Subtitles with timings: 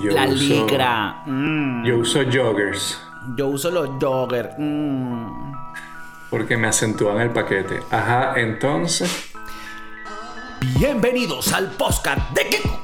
[0.00, 1.22] Yo la uso- ligra.
[1.26, 1.84] mm.
[1.84, 3.00] Yo uso joggers
[3.36, 4.50] Yo uso los joggers.
[4.58, 5.52] mm.
[6.30, 7.80] porque me acentúan el paquete.
[7.90, 9.32] Ajá, entonces.
[10.78, 12.80] Bienvenidos al podcast de Kiko.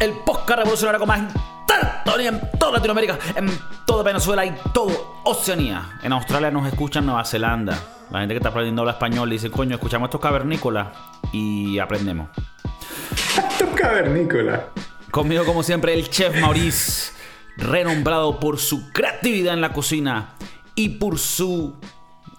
[0.00, 3.48] El podcast revolucionario con más instantáneo en toda Latinoamérica, en
[3.86, 5.98] toda Venezuela y toda Oceanía.
[6.02, 7.78] En Australia nos escuchan Nueva Zelanda.
[8.10, 10.88] La gente que está aprendiendo hablar español dice, coño, escuchamos estos cavernícolas
[11.32, 12.28] y aprendemos.
[13.50, 14.64] Esto es cavernícola.
[15.10, 17.12] Conmigo, como siempre, el chef Maurice,
[17.56, 20.34] renombrado por su creatividad en la cocina
[20.74, 21.76] y por su.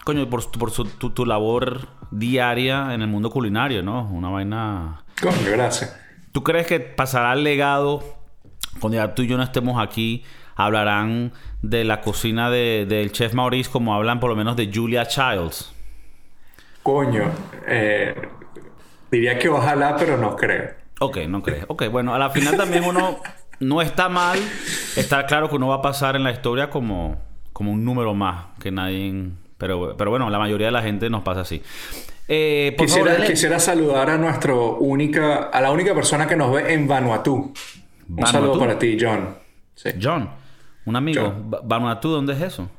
[0.06, 4.04] Coño, por, por su, tu, tu labor diaria en el mundo culinario, ¿no?
[4.06, 5.04] Una vaina.
[5.22, 5.96] Coño, gracias.
[6.32, 8.04] ¿Tú crees que pasará el legado
[8.80, 10.24] cuando ya tú y yo no estemos aquí?
[10.56, 11.32] Hablarán
[11.62, 15.72] de la cocina de- del chef Maurice como hablan por lo menos de Julia Childs.
[16.84, 17.32] Coño,
[17.68, 18.16] eh,
[19.12, 20.79] diría que ojalá, pero no creo.
[21.00, 21.66] Ok, no crees.
[21.68, 23.20] Ok, bueno, a la final también uno
[23.60, 24.40] no está mal.
[24.96, 27.18] Está claro que uno va a pasar en la historia como,
[27.54, 29.30] como un número más que nadie.
[29.58, 31.62] Pero, pero bueno, la mayoría de la gente nos pasa así.
[32.28, 36.54] Eh, por Quisiera, favor, quisiera saludar a nuestro única, a la única persona que nos
[36.54, 37.54] ve en Vanuatu.
[38.10, 39.36] Un saludo para ti, John.
[39.76, 39.90] Sí.
[40.02, 40.30] John,
[40.86, 41.24] un amigo.
[41.24, 41.52] John.
[41.64, 42.70] Vanuatu, ¿dónde es eso?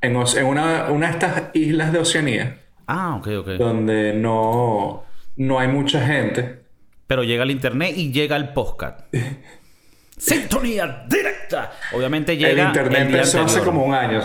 [0.00, 3.48] En, en una, una de estas islas de Oceanía, Ah, ok, ok.
[3.58, 5.04] donde no,
[5.36, 6.65] no hay mucha gente.
[7.06, 9.00] Pero llega el internet y llega el podcast.
[10.16, 11.72] Sintonía directa.
[11.92, 12.62] Obviamente llega.
[12.62, 14.22] el internet el día empezó hace como un año.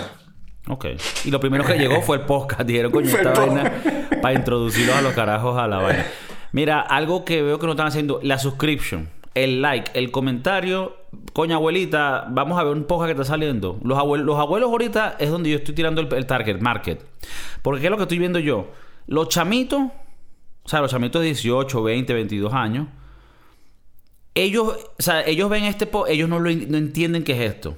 [0.68, 0.86] Ok.
[1.26, 2.62] Y lo primero que llegó fue el podcast.
[2.62, 3.72] Dijeron, coño, esta vaina
[4.22, 6.06] para introducirlos a los carajos a la vaina.
[6.54, 10.98] Mira, algo que veo que no están haciendo, la subscription, el like, el comentario.
[11.34, 13.80] Coño, abuelita, vamos a ver un podcast que está saliendo.
[13.84, 17.04] Los abuelos, los abuelos ahorita es donde yo estoy tirando el, el target market.
[17.62, 18.72] Porque ¿qué es lo que estoy viendo yo?
[19.08, 19.92] Los chamitos,
[20.64, 22.88] o sea, los chamitos de 18, 20, 22 años,
[24.36, 27.78] ellos, o sea, ellos ven este, ellos no, lo, no entienden qué es esto.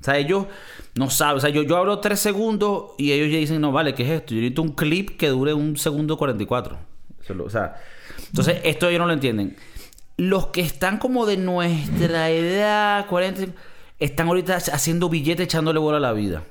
[0.00, 0.46] O sea, ellos
[0.94, 1.36] no saben.
[1.38, 4.10] O sea, yo, yo hablo tres segundos y ellos ya dicen, no, vale, ¿qué es
[4.10, 4.34] esto?
[4.34, 6.78] Yo necesito un clip que dure un segundo 44.
[7.22, 7.76] Eso es lo- O sea,
[8.28, 9.56] entonces esto ellos no lo entienden.
[10.16, 13.52] Los que están como de nuestra edad, 40,
[13.98, 16.44] están ahorita haciendo billetes echándole bola a la vida.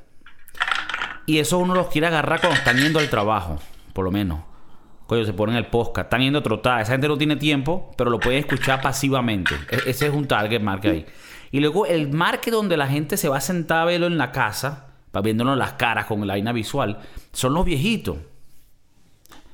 [1.25, 3.59] Y eso uno los quiere agarrar cuando están yendo al trabajo,
[3.93, 4.41] por lo menos.
[5.07, 6.81] Coño, se ponen el podcast, están yendo a trotar.
[6.81, 9.53] Esa gente no tiene tiempo, pero lo pueden escuchar pasivamente.
[9.69, 11.05] E- ese es un target market ahí.
[11.51, 14.31] Y luego el market donde la gente se va a sentar a verlo en la
[14.31, 16.99] casa, para viéndonos las caras con la vaina visual,
[17.31, 18.17] son los viejitos.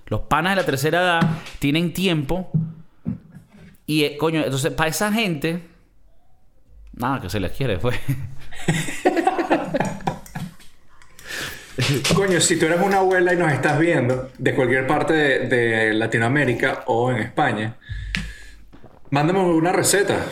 [0.07, 1.21] Los panas de la tercera edad
[1.59, 2.49] tienen tiempo.
[3.85, 5.67] Y, eh, coño, entonces, para esa gente,
[6.93, 7.99] nada que se les quiere, pues.
[12.15, 15.93] Coño, si tú eres una abuela y nos estás viendo de cualquier parte de, de
[15.93, 17.77] Latinoamérica o en España,
[19.09, 20.25] mándame una receta.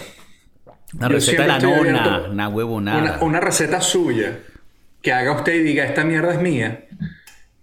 [0.94, 3.00] Una Yo receta de la nona, una huevo nada.
[3.00, 4.40] Una, una receta suya
[5.02, 6.88] que haga usted y diga, esta mierda es mía.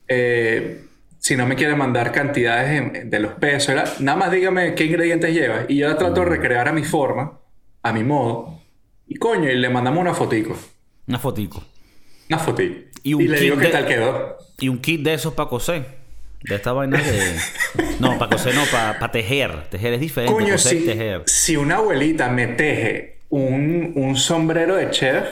[0.08, 0.82] Eh,
[1.18, 3.92] si no me quiere mandar cantidades de los pesos, ¿verdad?
[3.98, 5.64] nada más dígame qué ingredientes lleva.
[5.68, 7.40] Y yo la trato de recrear a mi forma,
[7.82, 8.60] a mi modo.
[9.08, 10.56] Y coño, y le mandamos una fotico.
[11.08, 11.64] Una fotico.
[12.28, 12.74] Una fotico.
[13.02, 14.36] Y Y, un le digo qué de- tal quedó.
[14.58, 15.84] Y un kit de esos para coser.
[16.42, 17.36] De esta vaina de.
[18.00, 19.68] No, para coser, no, para tejer.
[19.70, 20.34] Tejer es diferente.
[20.34, 21.22] Coño, coser y si, tejer.
[21.26, 25.24] si una abuelita me teje un, un sombrero de chef,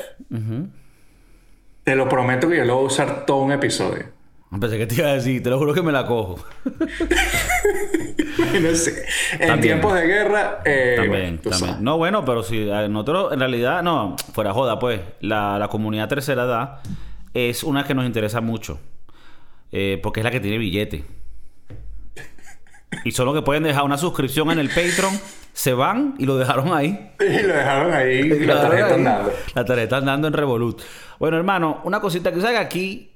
[1.85, 4.05] te lo prometo que yo lo voy a usar todo un episodio.
[4.61, 6.45] Pensé que te iba a decir, te lo juro que me la cojo.
[8.61, 9.05] No sé.
[9.33, 9.61] En También.
[9.61, 11.85] tiempos de guerra, eh, También, bueno, también.
[11.85, 16.09] No, bueno, pero si eh, nosotros, en realidad, no, fuera joda, pues, la, la comunidad
[16.09, 16.79] tercera edad
[17.35, 18.79] es una que nos interesa mucho.
[19.73, 21.05] eh, porque es la que tiene billete.
[23.05, 25.19] Y solo que pueden dejar una suscripción en el Patreon,
[25.53, 27.11] se van y lo dejaron ahí.
[27.21, 29.33] Y lo dejaron ahí, y la tarjeta andando.
[29.55, 30.81] La tarjeta andando en Revolut.
[31.19, 33.11] Bueno, hermano, una cosita que sabes aquí.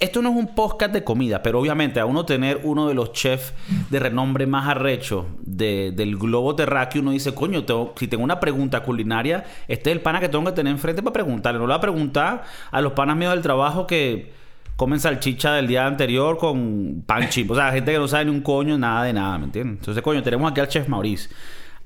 [0.00, 3.12] Esto no es un podcast de comida, pero obviamente a uno tener uno de los
[3.12, 3.52] chefs
[3.90, 7.64] de renombre más arrecho de- del globo terráqueo, uno dice, coño,
[7.96, 11.12] si tengo una pregunta culinaria, este es el pana que tengo que tener enfrente para
[11.12, 11.58] preguntarle.
[11.58, 14.32] No le voy a preguntar a los panas míos del trabajo que
[14.76, 17.50] comen salchicha del día anterior con pan chip.
[17.50, 19.78] O sea, gente que no sabe ni un coño, nada de nada, ¿me entiendes?
[19.78, 21.28] Entonces, coño, tenemos aquí al chef Maurice.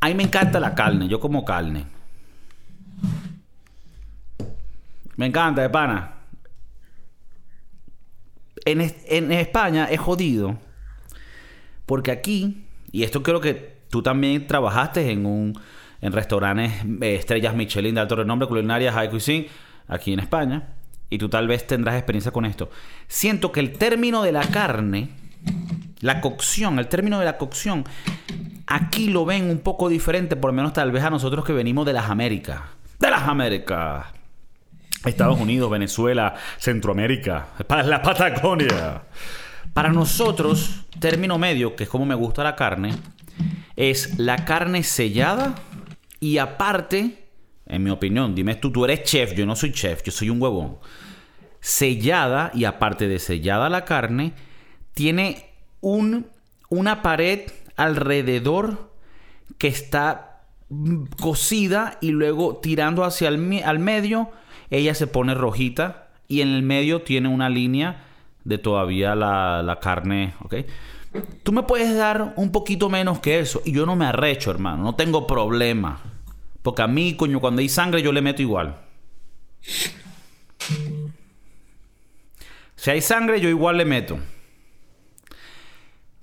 [0.01, 1.85] A mí me encanta la carne, yo como carne.
[5.17, 6.13] Me encanta, de pana.
[8.71, 10.59] En, es- en España es jodido.
[11.87, 15.59] Porque aquí, y esto creo que tú también trabajaste en un
[16.01, 19.49] en restaurantes eh, estrellas Michelin de alto renombre, culinaria, high cuisine,
[19.89, 20.69] aquí en España.
[21.11, 22.71] Y tú tal vez tendrás experiencia con esto.
[23.09, 25.09] Siento que el término de la carne,
[26.01, 27.85] la cocción, el término de la cocción,
[28.71, 31.87] Aquí lo ven un poco diferente, por lo menos tal vez a nosotros que venimos
[31.87, 32.61] de las Américas.
[32.99, 34.05] De las Américas.
[35.05, 39.03] Estados Unidos, Venezuela, Centroamérica, la Patagonia.
[39.73, 42.95] Para nosotros, término medio, que es como me gusta la carne,
[43.77, 45.55] es la carne sellada
[46.21, 47.29] y aparte,
[47.67, 50.43] en mi opinión, dime tú, tú eres chef, yo no soy chef, yo soy un
[50.43, 50.79] huevón.
[51.61, 54.33] Sellada y aparte de sellada la carne,
[54.95, 55.51] tiene
[55.81, 56.27] un,
[56.71, 57.43] una pared
[57.77, 58.93] alrededor
[59.59, 60.43] que está
[61.21, 64.31] cocida y luego tirando hacia el al medio,
[64.71, 68.05] ella se pone rojita y en el medio tiene una línea
[68.45, 70.55] de todavía la, la carne, ¿ok?
[71.43, 74.83] Tú me puedes dar un poquito menos que eso y yo no me arrecho, hermano,
[74.83, 76.01] no tengo problema.
[76.63, 78.77] Porque a mí, coño, cuando hay sangre yo le meto igual.
[82.77, 84.19] Si hay sangre yo igual le meto.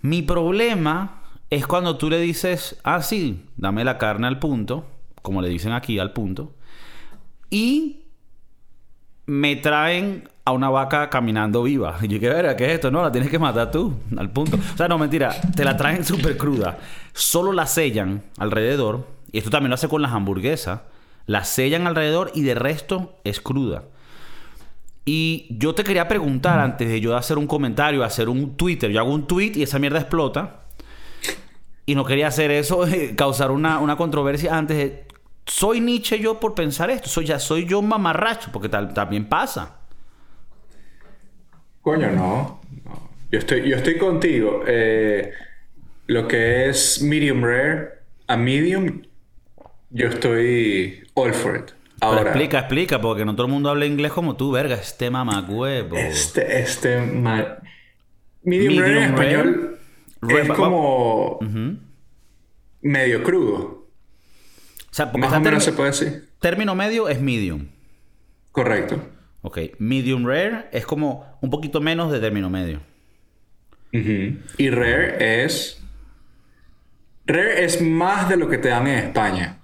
[0.02, 4.86] Mi problema es cuando tú le dices, ah, sí, dame la carne al punto,
[5.22, 6.54] como le dicen aquí, al punto,
[7.50, 8.05] y
[9.26, 11.98] me traen a una vaca caminando viva.
[12.02, 12.92] Y yo, ¿qué ver, ¿Qué es esto?
[12.92, 14.58] No, la tienes que matar tú, al punto.
[14.58, 16.78] O sea, no, mentira, te la traen súper cruda.
[17.14, 20.82] Solo la sellan alrededor, y esto también lo hace con las hamburguesas,
[21.26, 23.84] la sellan alrededor y de resto es cruda.
[25.04, 29.00] Y yo te quería preguntar, antes de yo hacer un comentario, hacer un Twitter, yo
[29.00, 30.62] hago un tweet y esa mierda explota.
[31.88, 32.86] Y no quería hacer eso,
[33.16, 35.05] causar una, una controversia antes de
[35.46, 37.10] soy Nietzsche yo por pensar esto.
[37.10, 39.80] Soy, ya soy yo mamarracho, porque tal, también pasa.
[41.82, 42.62] Coño, no.
[43.32, 44.64] Yo, estoy, yo estoy contigo.
[44.66, 45.32] Eh,
[46.08, 47.90] lo que es medium rare
[48.28, 49.04] a medium,
[49.92, 51.72] yo estoy all for it.
[52.02, 54.76] Ahora, explica, explica, porque no todo el mundo habla inglés como tú, verga.
[54.76, 55.96] Este mamacuevo.
[55.96, 57.00] Este, este.
[58.44, 59.80] Medium, rare en español
[60.28, 61.40] es como.
[62.82, 63.85] medio crudo.
[64.96, 66.30] Sea, Más o menos se puede decir.
[66.40, 67.68] Término medio es medium.
[68.54, 69.06] Correcto.
[69.42, 69.60] Ok.
[69.78, 72.80] Medium rare es como un poquito menos de término medio.
[73.92, 75.84] Y rare es.
[77.26, 79.58] Rare es más de lo que te dan en España.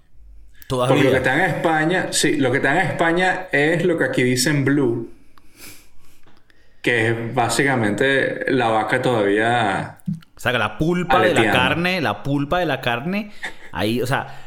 [0.67, 0.95] Todavía.
[0.95, 3.85] Porque lo que te dan en España, sí, lo que te dan en España es
[3.85, 5.13] lo que aquí dicen blue.
[6.81, 9.99] Que es básicamente la vaca todavía.
[10.35, 13.31] O sea, que la pulpa de la carne, la pulpa de la carne,
[13.71, 14.40] ahí, o sea,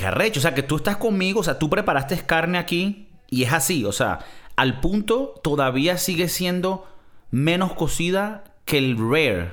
[0.00, 0.40] Qué arrecho.
[0.40, 3.84] O sea, que tú estás conmigo, o sea, tú preparaste carne aquí y es así.
[3.84, 4.20] O sea,
[4.56, 6.88] al punto todavía sigue siendo
[7.30, 9.52] menos cocida que el rare.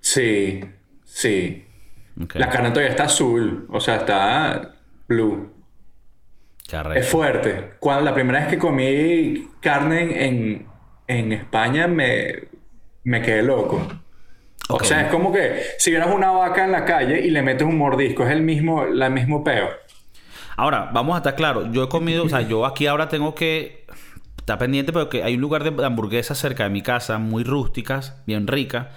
[0.00, 0.64] Sí,
[1.04, 1.64] sí.
[2.34, 4.74] La carne todavía está azul, o sea, está
[5.06, 5.52] blue.
[6.66, 7.00] Qué arrecho.
[7.00, 7.74] Es fuerte.
[7.78, 10.66] Cuando, la primera vez que comí carne en,
[11.06, 12.48] en España me,
[13.04, 13.86] me quedé loco.
[14.76, 17.66] O sea, es como que si vieras una vaca en la calle y le metes
[17.66, 19.68] un mordisco, es el mismo, la mismo peo.
[20.56, 21.68] Ahora, vamos a estar claros.
[21.72, 23.86] Yo he comido, o sea, yo aquí ahora tengo que
[24.38, 28.46] estar pendiente porque hay un lugar de hamburguesas cerca de mi casa, muy rústicas, bien
[28.46, 28.88] ricas,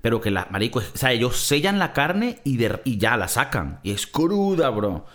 [0.00, 3.80] pero que la marico, o sea, ellos sellan la carne y, y ya la sacan.
[3.82, 5.06] Y es cruda, bro.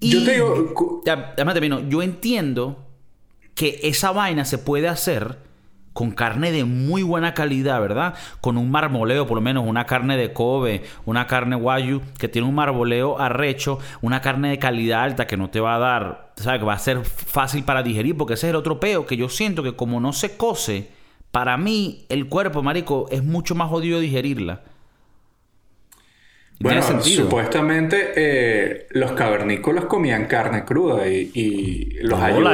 [0.00, 1.02] yo te digo.
[1.04, 1.80] Ya, termino.
[1.88, 2.86] Yo entiendo
[3.54, 5.38] que esa vaina se puede hacer
[5.92, 8.14] con carne de muy buena calidad, ¿verdad?
[8.40, 12.48] Con un marmoleo, por lo menos una carne de Kobe, una carne Wagyu que tiene
[12.48, 16.60] un marmoleo arrecho, una carne de calidad alta que no te va a dar, ¿sabes?
[16.60, 19.28] Que va a ser fácil para digerir, porque ese es el otro peo que yo
[19.28, 20.90] siento que como no se cose,
[21.30, 24.60] para mí el cuerpo, marico, es mucho más jodido digerirla.
[26.62, 32.52] Bueno, supuestamente eh, los cavernícolas comían carne cruda y, los ayudó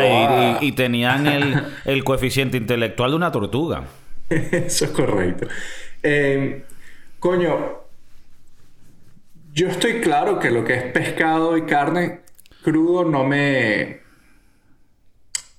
[0.63, 1.27] y, tenían
[1.85, 3.85] el, coeficiente intelectual de una tortuga.
[4.31, 5.47] Eso es correcto.
[6.03, 6.63] Em,
[7.19, 7.83] coño,
[9.53, 12.21] yo estoy claro que lo que es pescado y carne
[12.63, 14.01] crudo no me...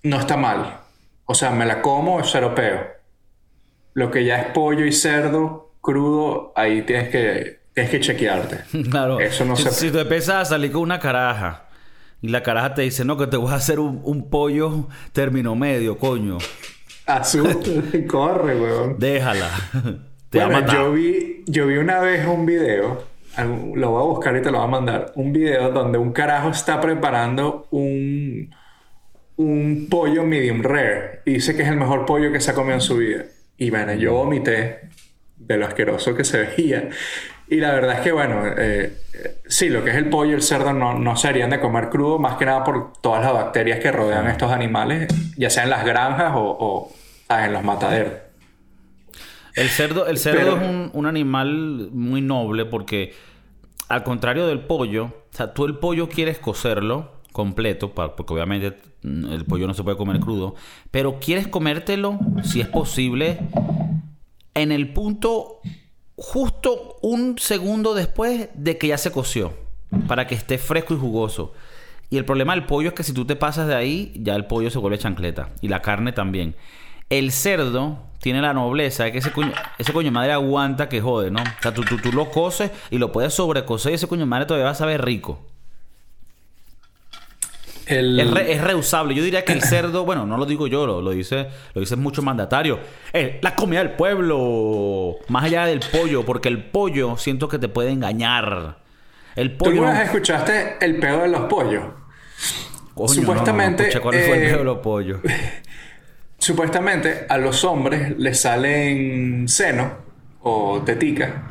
[0.04, 0.80] no está mal.
[1.26, 2.88] O sea, me la como, es peo.
[3.94, 8.64] Lo que ya es pollo y cerdo crudo, ahí tienes que Tienes que chequearte.
[8.90, 9.20] Claro.
[9.20, 9.72] Eso no si, se...
[9.72, 11.70] si te empiezas a salir con una caraja
[12.22, 15.98] y la caraja te dice, no, que te voy a hacer un, pollo término medio,
[15.98, 16.38] coño.
[17.06, 19.00] Azul, corre, weón.
[19.00, 19.50] Déjala.
[20.30, 23.04] Te bueno, yo vi, yo vi una vez un video,
[23.74, 26.50] lo voy a buscar y te lo voy a mandar, un video donde un carajo
[26.50, 28.54] está preparando un,
[29.38, 32.76] un pollo medium rare y dice que es el mejor pollo que se ha comido
[32.76, 33.24] en su vida.
[33.58, 34.82] Y bueno, yo vomité
[35.36, 36.90] de lo asqueroso que se veía.
[37.50, 38.96] Y la verdad es que, bueno, eh,
[39.48, 42.20] sí, lo que es el pollo y el cerdo no, no serían de comer crudo,
[42.20, 45.72] más que nada por todas las bacterias que rodean a estos animales, ya sea en
[45.72, 46.92] las granjas o,
[47.28, 48.14] en los mataderos.
[49.56, 53.16] El cerdo, el cerdo es un, un, animal muy noble porque,
[53.88, 59.46] al contrario del pollo, o sea, tú el pollo quieres cocerlo completo, porque obviamente el
[59.46, 60.56] pollo no se puede comer crudo,
[60.92, 63.40] pero quieres comértelo, si es posible,
[64.54, 65.62] en el punto
[66.20, 69.54] justo un segundo después de que ya se coció,
[70.08, 71.54] para que esté fresco y jugoso.
[72.10, 74.46] Y el problema del pollo es que si tú te pasas de ahí, ya el
[74.46, 75.50] pollo se vuelve chancleta.
[75.62, 76.56] Y la carne también.
[77.10, 81.32] El cerdo tiene la nobleza de que ese coño, ese coño madre aguanta que jode,
[81.32, 81.42] ¿no?
[81.42, 84.46] O sea, tú, tú, tú lo coces y lo puedes sobrecocer y ese coño madre
[84.46, 85.40] todavía va a saber rico.
[87.90, 89.16] Es, reusable.
[89.16, 92.22] Yo diría que el cerdo, bueno, no lo digo yo, lo, dice, lo dice mucho
[92.22, 92.80] mandatario.
[93.12, 95.18] Es la comida del pueblo.
[95.28, 98.78] Más allá del pollo, porque el pollo siento que te puede engañar.
[99.36, 99.82] El pollo.
[99.82, 101.84] ¿Tú escuchaste el pedo de los pollos?
[103.08, 103.90] supuestamente.
[104.00, 105.22] ¿Cuál fue el pedo de los pollos?
[106.38, 109.92] supuestamente a los hombres les salen seno
[110.42, 111.48] o tetica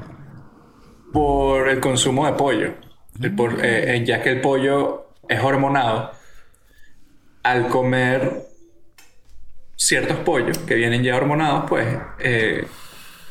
[1.13, 2.75] por el consumo de pollo.
[3.21, 3.31] Eh,
[3.63, 6.13] eh, ya que el pollo es hormonado
[7.49, 8.47] al comer
[9.75, 12.67] ciertos pollos que vienen ya hormonados, pues eh,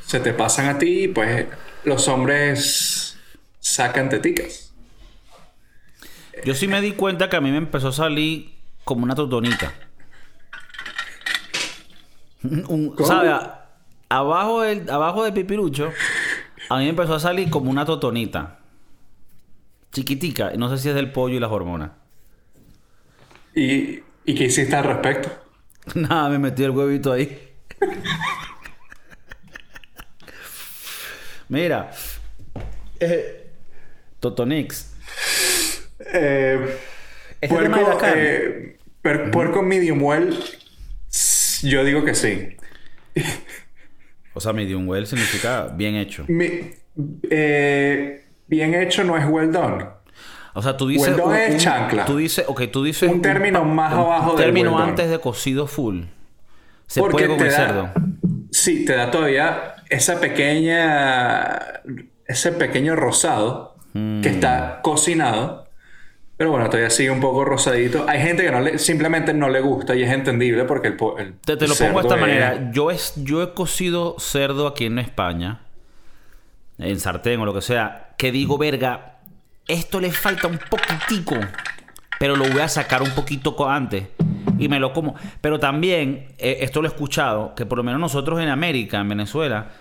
[0.06, 1.46] se te pasan a ti y pues
[1.84, 3.20] los hombres
[3.60, 4.74] sacan teticas.
[6.44, 9.72] Yo sí me di cuenta que a mí me empezó a salir como una totonita.
[13.06, 13.34] ¿Sabes?
[14.10, 15.92] Abajo del, abajo del pipirucho,
[16.70, 18.60] a mí me empezó a salir como una totonita.
[19.92, 20.54] Chiquitica.
[20.58, 21.92] No sé si es del pollo y las hormonas.
[23.54, 25.32] ¿Y, ¿Y qué hiciste al respecto?
[25.96, 27.40] Nada, me metí el huevito ahí.
[31.50, 31.92] Mira.
[33.00, 33.48] Eh,
[34.20, 34.94] Totonix.
[36.14, 36.78] Eh,
[37.48, 38.78] puerco, eh,
[39.32, 40.38] puerco medium well.
[41.64, 42.58] Yo digo que sí.
[44.34, 46.26] o sea, medium well significa bien hecho.
[47.30, 49.86] Eh, bien hecho no es well done.
[50.58, 51.16] O sea, tú dices.
[51.16, 52.04] Well es chancla.
[52.06, 53.12] Tú dices, ok, tú dices.
[53.12, 56.06] Un término más abajo Un término antes de cocido full.
[56.88, 57.92] Se puede comer cerdo.
[58.50, 61.60] Sí, te da todavía esa pequeña.
[62.26, 64.82] Ese pequeño rosado que está mm.
[64.82, 65.68] cocinado.
[66.38, 68.06] Pero bueno, todavía sigue un poco rosadito.
[68.08, 71.34] Hay gente que no le, simplemente no le gusta y es entendible porque el, el
[71.36, 72.72] te, te, lo pongo de esta manera.
[72.72, 75.62] Yo, es, yo he cocido cerdo aquí en España,
[76.80, 79.17] en sartén o lo que sea, que digo, verga,
[79.68, 81.36] esto le falta un poquitico,
[82.20, 84.08] pero lo voy a sacar un poquito antes
[84.58, 85.16] y me lo como.
[85.42, 89.10] Pero también, eh, esto lo he escuchado, que por lo menos nosotros en América, en
[89.10, 89.72] Venezuela,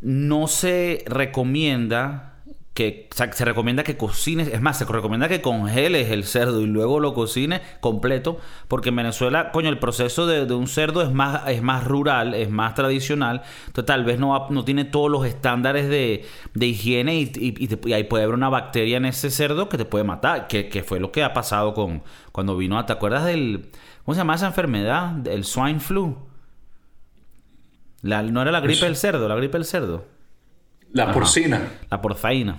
[0.00, 2.33] no se recomienda
[2.74, 6.98] que se recomienda que cocines, es más, se recomienda que congeles el cerdo y luego
[6.98, 11.62] lo cocines completo, porque en Venezuela, coño, el proceso de, un cerdo es más, es
[11.62, 16.26] más rural, es más tradicional, entonces tal vez no, no tiene todos los estándares de,
[16.66, 20.48] higiene y, y, ahí puede haber una bacteria en ese cerdo que te puede matar,
[20.48, 22.02] que, fue lo que ha pasado con
[22.32, 23.70] cuando vino, ¿te acuerdas del,
[24.04, 25.24] ¿cómo se llama esa enfermedad?
[25.28, 26.16] El swine flu.
[28.02, 30.13] no era la gripe del cerdo, la gripe del cerdo.
[30.94, 31.60] La porcina.
[31.90, 32.56] La porcina.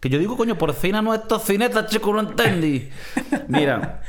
[0.00, 2.88] Que yo digo, coño, porcina no es tocineta, chico, no entendí.
[3.48, 4.00] Mira.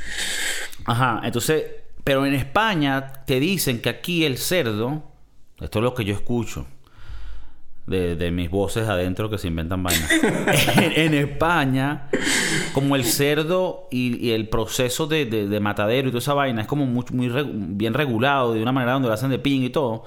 [0.86, 1.64] Ajá, entonces,
[2.02, 5.02] pero en España te dicen que aquí el cerdo,
[5.60, 6.66] esto es lo que yo escucho
[7.86, 10.10] de, mis voces adentro que se inventan vainas.
[10.76, 12.08] en, España,
[12.72, 17.04] como el cerdo y, el proceso de, matadero y toda esa vaina es como muy,
[17.12, 20.04] muy bien regulado, de una manera donde lo hacen de ping y todo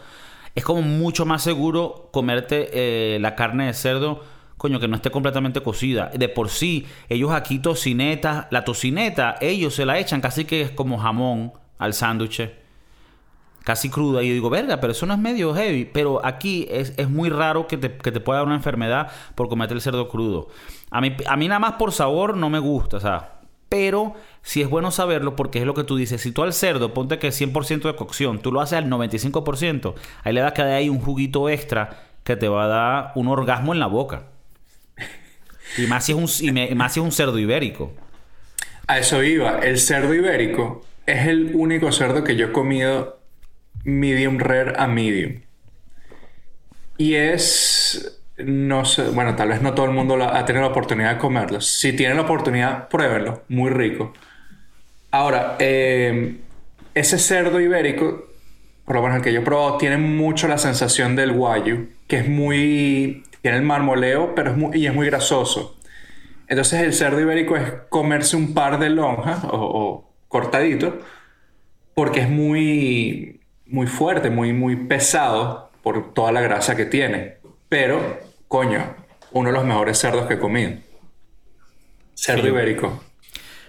[0.59, 4.21] es como mucho más seguro comerte eh, la carne de cerdo,
[4.57, 6.11] coño, que no esté completamente cocida.
[6.13, 10.71] De por sí, ellos aquí tocineta, la tocineta, ellos se la echan casi que es
[10.71, 12.51] como jamón al sándwich.
[13.63, 14.21] Casi cruda.
[14.21, 15.85] Y yo digo, verga, pero eso no es medio heavy.
[15.85, 19.77] Pero aquí es, muy raro que te, que te, pueda dar una enfermedad por cometer
[19.77, 20.49] el cerdo crudo.
[20.91, 23.39] A mí, a mí nada más por sabor no me gusta, o sea.
[23.69, 26.21] Pero si es bueno saberlo porque es lo que tú dices.
[26.21, 29.93] Si tú al cerdo, ponte que es 100% de cocción, tú lo haces al 95%,
[30.23, 33.73] ahí le das que ahí un juguito extra que te va a dar un orgasmo
[33.73, 34.27] en la boca.
[35.77, 37.93] Y más si es un, más si es un cerdo ibérico.
[38.87, 39.59] A eso iba.
[39.59, 43.19] El cerdo ibérico es el único cerdo que yo he comido
[43.83, 45.41] medium rare a medium.
[46.97, 51.13] Y es no sé, bueno, tal vez no todo el mundo ha tenido la oportunidad
[51.13, 51.61] de comerlo.
[51.61, 54.13] Si tienen la oportunidad, pruébenlo, muy rico.
[55.11, 56.37] Ahora, eh,
[56.93, 58.27] ese cerdo ibérico,
[58.85, 62.17] por lo menos el que yo he probado, tiene mucho la sensación del guayu, que
[62.17, 65.77] es muy, tiene el marmoleo, pero es muy, y es muy grasoso.
[66.47, 70.99] Entonces el cerdo ibérico es comerse un par de lonjas o, o cortadito,
[71.93, 77.37] porque es muy, muy fuerte, muy, muy pesado por toda la grasa que tiene.
[77.67, 78.19] Pero,
[78.49, 78.95] coño,
[79.31, 80.73] uno de los mejores cerdos que he comido.
[82.15, 82.47] Cerdo Sí.
[82.49, 83.01] ibérico.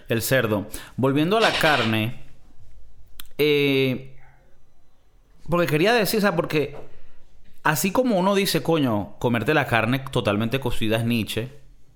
[0.09, 0.67] El cerdo.
[0.97, 2.25] Volviendo a la carne.
[3.39, 4.17] eh,
[5.49, 6.77] porque quería decir, o sea, porque
[7.63, 11.49] así como uno dice, coño, comerte la carne totalmente cocida es Nietzsche,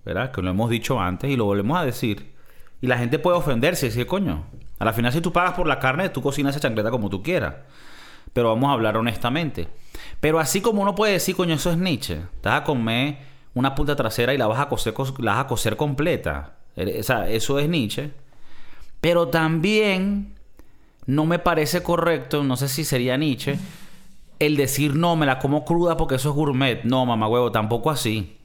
[0.05, 0.33] ¿verdad?
[0.33, 2.33] Que lo hemos dicho antes y lo volvemos a decir.
[2.81, 4.47] Y la gente puede ofenderse y decir, coño,
[4.79, 7.23] a la final si tú pagas por la carne, tú cocinas esa chancleta como tú
[7.23, 7.55] quieras.
[8.35, 9.69] Pero vamos a hablar honestamente.
[10.21, 12.21] Pero así como uno puede decir, coño, eso es Nietzsche.
[12.43, 13.19] Te vas a comer
[13.55, 16.57] una punta trasera y la vas a coser, cos- la vas a coser completa.
[16.77, 18.13] Eh, O sea, eso es Nietzsche.
[19.01, 20.35] Pero también
[21.07, 23.59] no me parece correcto, no sé si sería Nietzsche,
[24.41, 26.83] el decir no, me la como cruda porque eso es gourmet.
[26.85, 28.37] No, mamá huevo, tampoco así.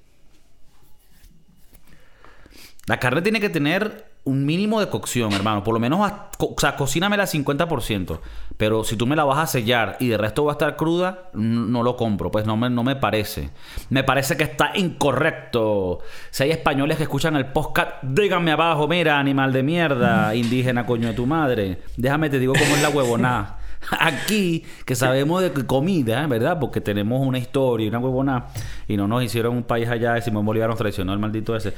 [2.87, 5.63] La carne tiene que tener un mínimo de cocción, hermano.
[5.63, 8.19] Por lo menos, a- o sea, cocínamela 50%.
[8.57, 11.29] Pero si tú me la vas a sellar y de resto va a estar cruda,
[11.33, 12.29] no lo compro.
[12.29, 13.49] Pues no me, no me parece.
[13.89, 15.99] Me parece que está incorrecto.
[16.29, 21.07] Si hay españoles que escuchan el podcast, díganme abajo, mira, animal de mierda, indígena, coño
[21.07, 21.81] de tu madre.
[21.97, 23.57] Déjame te digo cómo es la huevonada.
[23.99, 26.59] Aquí, que sabemos de comida, ¿verdad?
[26.59, 28.47] Porque tenemos una historia y una huevonada.
[28.87, 31.73] Y no nos hicieron un país allá Simón Bolívar nos traicionó el maldito ese.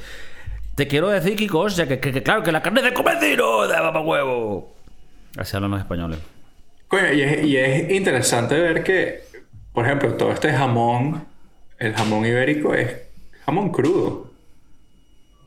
[0.74, 2.94] Te quiero decir, Kiko, o sea, que, que- que claro, que la carne es de
[2.94, 4.74] comedero, de papá huevo.
[5.36, 6.18] Así hablan los españoles.
[6.88, 9.22] Coño, y es, y es interesante ver que,
[9.72, 11.24] por ejemplo, todo este jamón,
[11.78, 12.90] el jamón ibérico es
[13.44, 14.30] jamón crudo.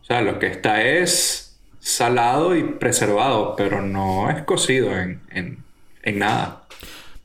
[0.02, 5.64] O sea, lo que está es salado y preservado, pero no es cocido en, en-
[6.04, 6.62] en nada.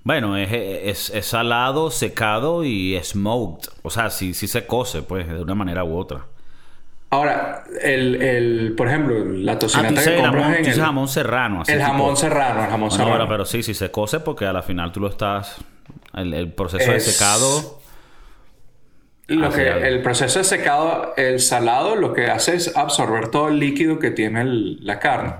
[0.04, 3.68] Bueno, es, es, es salado, secado y smoked.
[3.82, 6.24] O sea, sí, sí se cose, pues, de una manera u otra.
[7.12, 10.80] Ahora, el, el, por ejemplo, la Ah, tocineta dices que jamón, compras tú en el,
[10.80, 11.60] jamón serrano.
[11.62, 13.10] así el tipo- jamón serrano, el jamón serrano.
[13.10, 15.56] bueno, pero sí, sí se cose porque a la final tú lo estás...
[16.14, 17.80] El, el proceso de secado...
[19.26, 23.60] Lo que, el proceso de secado, el salado, lo que hace es absorber todo el
[23.60, 25.34] líquido que tiene el- la carne.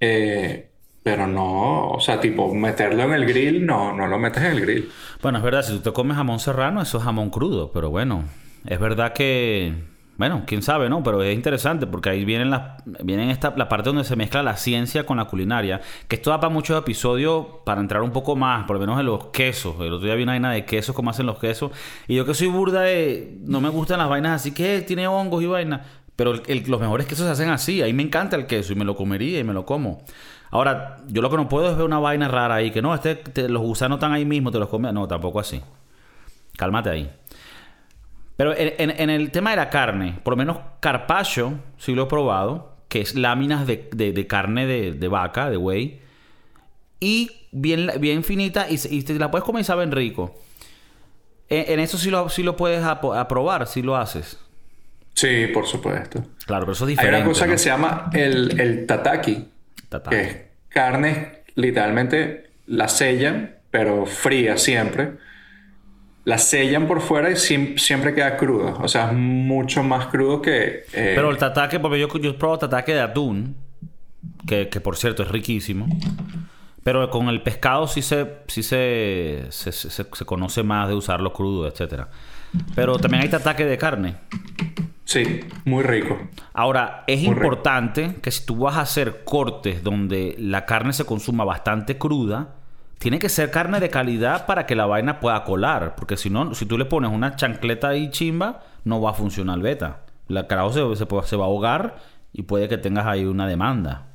[0.00, 0.68] Eh,
[1.02, 4.60] pero no, o sea, tipo, meterlo en el grill, no, no lo metes en el
[4.60, 4.90] grill.
[5.22, 8.24] Bueno, es verdad, si tú te comes jamón serrano, eso es jamón crudo, pero bueno,
[8.66, 9.72] es verdad que,
[10.16, 11.02] bueno, quién sabe, ¿no?
[11.02, 14.56] Pero es interesante porque ahí vienen las, vienen esta, la parte donde se mezcla la
[14.56, 18.64] ciencia con la culinaria, que esto da para muchos episodios para entrar un poco más,
[18.64, 19.74] por lo menos en los quesos.
[19.80, 21.72] El otro día vi una vaina de quesos, cómo hacen los quesos,
[22.06, 25.42] y yo que soy burda de, no me gustan las vainas así que tiene hongos
[25.42, 25.80] y vainas,
[26.16, 28.76] pero el- el- los mejores quesos se hacen así, ahí me encanta el queso y
[28.76, 30.04] me lo comería y me lo como.
[30.50, 33.16] Ahora, yo lo que no puedo es ver una vaina rara ahí, que no, este,
[33.16, 34.92] te- los gusanos están ahí mismo, te los comes.
[34.92, 35.60] No, tampoco así.
[36.56, 37.10] Cálmate ahí.
[38.36, 42.04] Pero en, en- en el tema de la carne, por lo menos carpaccio, sí lo
[42.04, 46.00] he probado, que es láminas de, de- de carne de, de vaca, de buey,
[47.00, 50.34] y bien, bien finita, y, te la puedes comer y saben rico.
[51.48, 54.38] En, en eso sí lo, sí lo puedes aprobar, sí lo haces.
[55.14, 56.24] Sí, por supuesto.
[56.46, 57.18] Claro, pero eso es Hay diferente.
[57.20, 57.52] una cosa ¿no?
[57.52, 59.48] que se llama el, el tataki,
[59.88, 60.16] Tataki.
[60.16, 60.36] que es
[60.68, 65.12] carne, literalmente la sellan, pero fría siempre.
[66.24, 68.74] La sellan por fuera y siempre queda cruda.
[68.80, 70.84] O sea, es mucho más crudo que...
[70.92, 73.56] eh, Pero el tatake, porque yo, yo he probado tatake de atún,
[74.46, 75.86] que, que por cierto es riquísimo.
[76.82, 81.32] Pero con el pescado sí se, sí se, se, se- se conoce más de usarlo
[81.32, 82.08] crudo, etcétera.
[82.74, 84.16] Pero también hay tatake de carne.
[85.04, 86.18] Sí, muy rico.
[86.54, 87.46] Ahora, es Muy rico.
[87.46, 92.54] importante que si tú vas a hacer cortes donde la carne se consuma bastante cruda,
[93.04, 95.94] tiene que ser carne de calidad para que la vaina pueda colar.
[95.94, 99.58] Porque si no, si tú le pones una chancleta ahí chimba, no va a funcionar
[99.58, 100.06] beta.
[100.26, 101.96] La carajo se, se, va a ahogar
[102.32, 104.06] y puede que tengas ahí una demanda.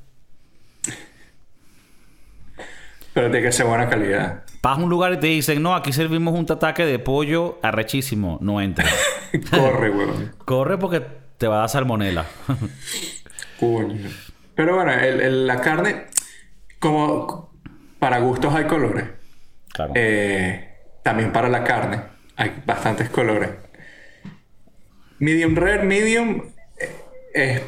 [3.14, 4.42] Pero tiene que ser buena calidad.
[4.64, 8.40] Vas a un lugar y te dicen, no, aquí servimos un tataque de pollo arrechísimo.
[8.42, 8.88] No entra.
[9.52, 10.34] Corre, weón.
[10.46, 11.06] Corre porque
[11.38, 12.26] te va a dar salmonela.
[13.60, 14.10] Coño.
[14.56, 16.08] Pero bueno, el- el- la carne,
[16.80, 17.49] como
[18.00, 19.06] para gustos hay colores.
[19.74, 19.94] claro.
[19.96, 20.66] Eh,
[21.04, 22.02] también para la carne
[22.36, 23.50] hay bastantes colores.
[25.20, 26.44] Medium rare, medium
[26.80, 26.96] eh,
[27.34, 27.62] es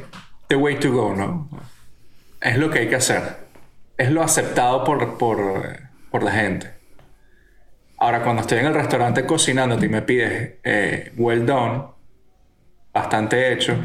[0.47, 1.49] the way to go, ¿no?
[2.39, 3.21] Es lo que hay que hacer.
[3.97, 6.71] Es lo aceptado por, por, por la gente.
[7.97, 11.83] Ahora, cuando estoy en el restaurante cocinando y me pides eh, well done,
[12.93, 13.75] bastante hecho,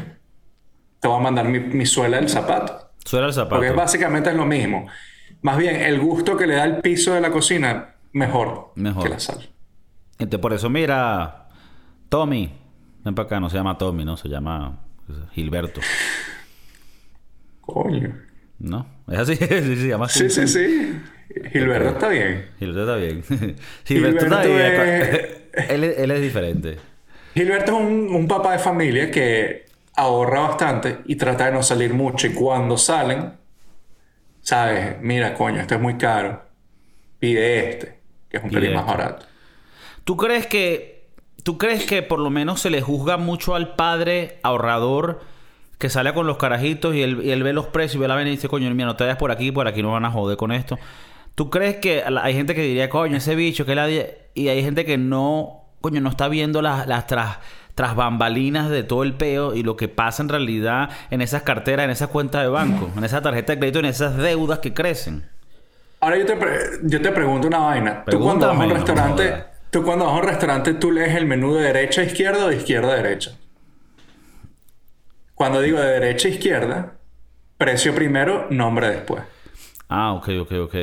[0.99, 2.91] te voy a mandar mi, mi suela del zapato.
[3.05, 3.57] Suena el zapato.
[3.57, 4.87] Porque básicamente es lo mismo.
[5.41, 9.03] Más bien, el gusto que le da el piso de la cocina, mejor, Mejor.
[9.03, 9.47] que la sal.
[10.19, 11.47] Entonces, por eso, mira,
[12.09, 12.51] Tommy.
[13.03, 14.17] Ven para acá, no se llama Tommy, ¿no?
[14.17, 15.79] Se llama pues, Gilberto.
[17.61, 18.15] Coño.
[18.59, 18.87] ¿No?
[19.07, 20.99] Es así, sí, se llama Sí, sí, sí.
[21.51, 22.49] Gilberto está bien.
[22.59, 23.55] Gilberto está bien.
[23.85, 24.61] Gilberto, está bien.
[24.61, 25.37] es-
[25.71, 26.77] Él, es- él es diferente.
[27.33, 31.93] Gilberto es un, un papá de familia que ahorra bastante y trata de no salir
[31.93, 32.27] mucho.
[32.27, 33.33] Y cuando salen,
[34.47, 36.41] sabes, mira, coño, esto es muy caro.
[37.19, 38.97] Pide este, que es un pelín más este.
[38.97, 39.25] barato.
[40.05, 41.09] ¿Tú crees que
[41.43, 45.19] tú crees que por lo menos se le juzga mucho al padre ahorrador
[45.77, 48.15] que sale con los carajitos y él, y él ve los precios y ve la
[48.15, 50.11] vena y dice, coño, mira, no te vayas por aquí, por aquí no van a
[50.11, 50.79] joder con esto?
[51.35, 54.85] ¿Tú crees que hay gente que diría, coño, ese bicho que la y hay gente
[54.85, 57.39] que no, coño, no está viendo las, las tras,
[57.77, 61.83] tras bambalinas de todo el peo y lo que pasa en realidad en esas carteras,
[61.83, 65.29] en esas cuentas de banco, en esa tarjeta de crédito, en esas deudas que crecen?
[65.99, 68.03] Ahora yo te, pre- yo te pregunto una vaina.
[68.05, 71.27] Tú cuando vas a un restaurante, tú cuando vas a un restaurante, tú lees el
[71.27, 73.37] menú de derecha a izquierda o de izquierda a derecha.
[75.35, 76.93] Cuando digo de derecha a izquierda,
[77.59, 79.21] precio primero, nombre después.
[79.87, 80.75] Ah, ok, ok, ok.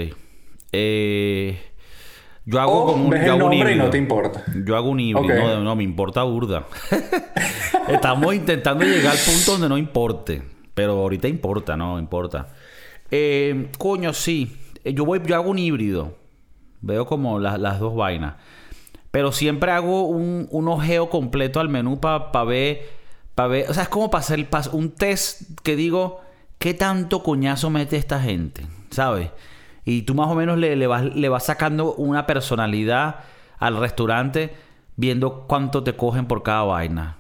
[0.70, 1.61] Eh,
[2.46, 3.85] yo hago O como un, ves yo el hago un nombre y híbrido.
[3.85, 4.44] no te importa.
[4.64, 5.35] Yo hago un híbrido.
[5.35, 6.66] No, no, me importa burda.
[7.88, 10.42] Estamos intentando llegar al punto donde no importe.
[10.74, 12.48] Pero ahorita importa, no importa.
[13.11, 14.57] Eh, coño, sí.
[14.83, 16.16] Eh, Yo voy, yo hago un híbrido.
[16.80, 18.35] Veo como las- las dos vainas.
[19.11, 22.83] Pero siempre hago un, un ojeo completo al menú para ver,
[23.37, 23.70] para ver.
[23.70, 26.20] O sea, es como para hacer pa- un test que digo,
[26.59, 28.62] ¿qué tanto coñazo mete esta gente?
[28.90, 29.30] ¿Sabes?
[29.85, 33.16] Y tú más o menos le, le vas, le vas sacando una personalidad
[33.59, 34.55] al restaurante
[34.97, 37.18] viendo cuánto te cogen por cada vaina.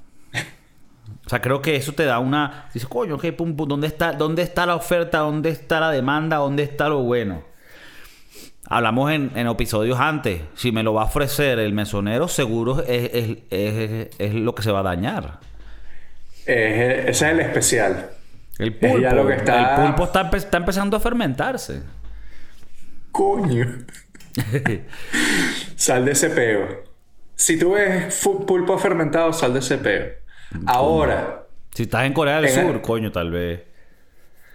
[1.26, 2.68] O sea, creo que eso te da una...
[2.74, 5.18] Dices, coño, ok, pum, pum, ¿dónde está, ¿dónde está la oferta?
[5.18, 6.36] ¿Dónde está la demanda?
[6.36, 7.42] ¿Dónde está lo bueno?
[8.66, 10.40] Hablamos en, en episodios antes.
[10.54, 14.62] Si me lo va a ofrecer el mesonero, seguro es, es- es- es lo que
[14.62, 15.38] se va a dañar.
[16.46, 18.10] Ese es el especial.
[18.58, 21.82] El pulpo, ya lo que está- el pulpo está, está empezando a fermentarse.
[23.14, 23.64] Coño.
[25.76, 26.66] sal de ese peo.
[27.36, 30.06] Si tú ves pulpo fermentado, sal de ese peo.
[30.66, 33.62] Ahora, Si estás en Corea del En el- Sur, coño, tal vez.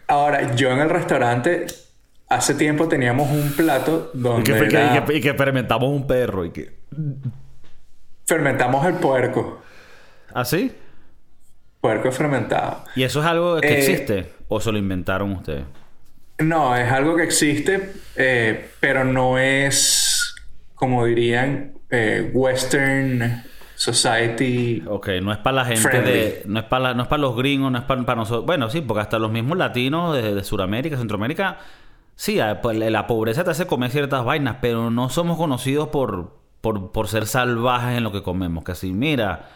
[0.07, 1.67] ahora, yo en el restaurante,
[2.27, 6.05] hace tiempo teníamos un plato donde y que- era- y que- y que fermentamos un
[6.05, 6.43] perro.
[6.45, 6.77] Y que...
[8.25, 9.61] fermentamos el puerco.
[10.33, 10.71] ¿Así?
[11.81, 12.83] Puerco fermentado.
[12.95, 14.33] ¿Y eso es algo que Eh, existe?
[14.49, 15.63] ¿O se lo inventaron ustedes?
[16.39, 20.35] No, es algo que existe, eh, pero no es,
[20.75, 23.43] como dirían, eh, Western
[23.75, 24.83] Society.
[24.87, 26.11] Ok, no es para la gente Friendly.
[26.11, 26.43] de...
[26.45, 28.45] No es para, no es para los gringos, no es para, para nosotros.
[28.45, 31.57] Bueno, sí, porque hasta los mismos latinos de, de Sudamérica, Centroamérica...
[32.15, 36.91] Sí, pues, la pobreza te hace comer ciertas vainas, pero no somos conocidos por, por,
[36.91, 38.63] por ser salvajes en lo que comemos.
[38.63, 39.49] Que así, mira...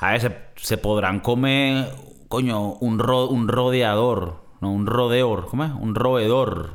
[0.00, 1.88] A veces se podrán comer,
[2.28, 5.70] coño, un, ro- un rodeador, no, un rodeor, ¿cómo es?
[5.72, 6.70] Un roedor.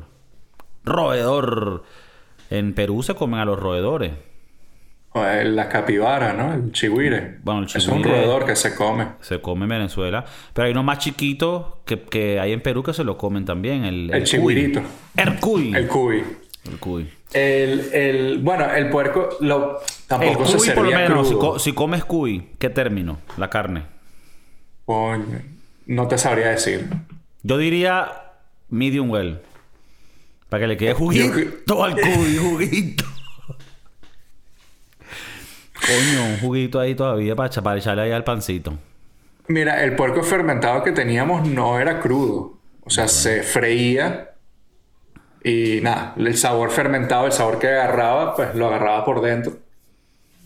[0.84, 1.84] Roedor.
[2.50, 4.12] En Perú se comen a los roedores.
[5.14, 6.54] O el- la capibara, ¿no?
[6.54, 7.38] El chihuire.
[7.42, 9.06] Bueno, el Es un chihuire- roedor que se come.
[9.20, 10.24] Se come en Venezuela.
[10.52, 13.84] Pero hay uno más chiquito que, que hay en Perú que se lo comen también.
[13.84, 14.22] El, El cuy.
[14.24, 14.80] chihuirito.
[15.16, 15.74] El cuy.
[15.74, 16.24] El cuy.
[16.64, 17.10] El cuy.
[17.32, 21.52] El, el, bueno, el puerco lo, El tampoco se cuy, por lo menos, si, crudo.
[21.52, 23.18] co- si comes cuy, ¿qué término?
[23.38, 23.82] La carne.
[24.84, 25.40] Coño,
[25.86, 26.88] no te sabría decir.
[27.42, 28.12] Yo diría
[28.68, 29.40] medium well.
[30.48, 33.04] Para que le quede juguito al cuy, juguito.
[35.74, 38.74] Coño, un juguito ahí todavía para, para echarle ahí al pancito.
[39.48, 42.58] Mira, el puerco fermentado que teníamos no era crudo.
[42.84, 44.30] O sea, se freía
[45.42, 49.54] y nada, el sabor fermentado, el sabor que agarraba, pues lo agarraba por dentro.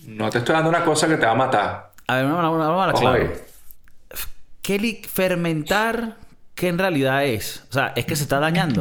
[0.06, 1.92] No te estoy dando una cosa que te va a matar.
[2.06, 3.20] A ver, vamos a- vamos a la Ojo clave.
[3.22, 4.18] ahí.
[4.62, 6.16] ¿Qué fermentar?
[6.56, 7.64] ¿Qué en realidad es?
[7.70, 8.80] O sea, es que se está dañando.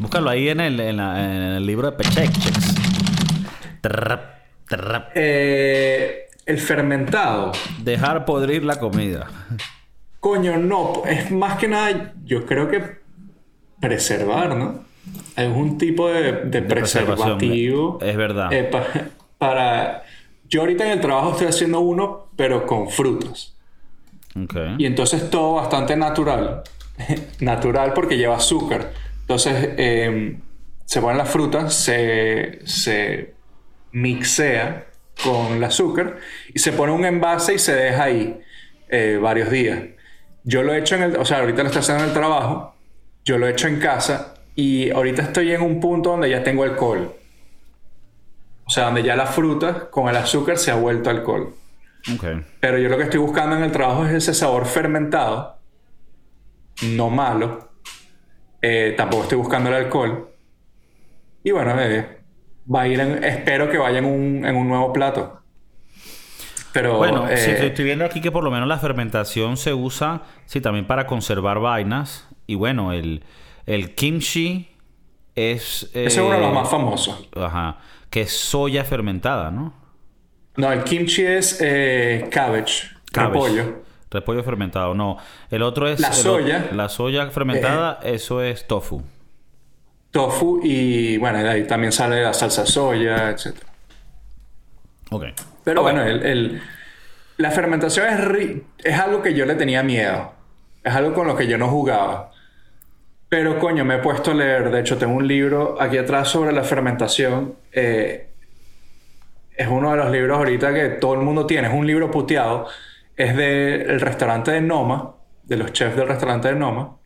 [0.00, 1.96] Búscalo ahí en el, en la- en el libro de
[3.80, 5.12] trap.
[5.14, 7.52] Eh, el fermentado.
[7.82, 9.28] Dejar podrir la comida.
[10.20, 11.02] Coño, no.
[11.06, 12.82] Es más que nada, yo creo que
[13.80, 14.84] preservar, ¿no?
[15.36, 17.98] Es un tipo de, de preservativo.
[18.02, 18.52] es verdad.
[18.52, 18.86] eh, pa-
[19.38, 20.02] para...
[20.48, 23.54] Yo ahorita en el trabajo estoy haciendo uno, pero con frutas.
[24.78, 26.62] Y entonces todo bastante natural.
[27.40, 28.92] natural porque lleva azúcar.
[29.20, 30.38] Entonces eh,
[30.84, 33.34] se ponen las frutas, se, se
[33.92, 34.86] mixea
[35.22, 36.16] con el azúcar
[36.54, 38.40] y se pone un envase y se deja ahí
[38.88, 39.80] eh, varios días.
[40.44, 42.74] Yo lo he hecho en el, o sea, ahorita lo estoy haciendo en el trabajo,
[43.24, 46.62] yo lo he hecho en casa y ahorita estoy en un punto donde ya tengo
[46.62, 47.12] alcohol.
[48.64, 51.54] O sea, donde ya la fruta con el azúcar se ha vuelto alcohol.
[52.14, 52.24] Ok.
[52.60, 55.58] Pero yo lo que estoy buscando en el trabajo es ese sabor fermentado,
[56.82, 57.66] no malo,
[58.60, 60.30] Eh, tampoco estoy buscando el alcohol.
[61.44, 62.18] Y bueno, eh,
[62.74, 65.40] va a ir en- espero que vaya en un, en un nuevo plato.
[66.72, 70.22] Pero Bueno, eh, sí, estoy viendo aquí que por lo menos la fermentación se usa,
[70.46, 72.28] sí, también para conservar vainas.
[72.48, 73.22] Y bueno, el,
[73.66, 74.68] el kimchi
[75.36, 75.84] es...
[75.94, 77.28] ese es uno de los más famosos.
[77.36, 77.78] Ajá.
[78.10, 79.72] Que es soya fermentada, ¿no?
[80.58, 83.32] No, el kimchi es eh, cabbage, Cabbage.
[83.32, 83.82] repollo.
[84.10, 85.16] Repollo fermentado, no.
[85.50, 86.00] El otro es...
[86.00, 86.66] La soya.
[86.70, 86.74] Eh.
[86.74, 89.02] la soya fermentada, eso es tofu.
[90.10, 93.54] tofu y bueno, ahí también sale la salsa soya, etc.
[95.10, 95.24] Ok.
[95.64, 96.62] Pero bueno, el, el-
[97.36, 100.32] la fermentación es, ri- es algo que yo le tenía miedo.
[100.82, 102.32] Es algo con lo que yo no jugaba.
[103.28, 104.70] Pero coño, me he puesto a leer.
[104.70, 107.54] De hecho, tengo un libro aquí atrás sobre la fermentación.
[107.72, 108.27] Eh,
[109.58, 111.68] es uno de los libros ahorita que todo el mundo tiene.
[111.68, 112.66] Es un libro puteado.
[113.16, 116.96] Es del restaurante de Noma, de los chefs del restaurante de Noma,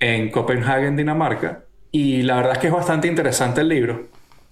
[0.00, 1.60] en Copenhague, Dinamarca.
[1.92, 4.08] Y la verdad es que es bastante interesante el libro.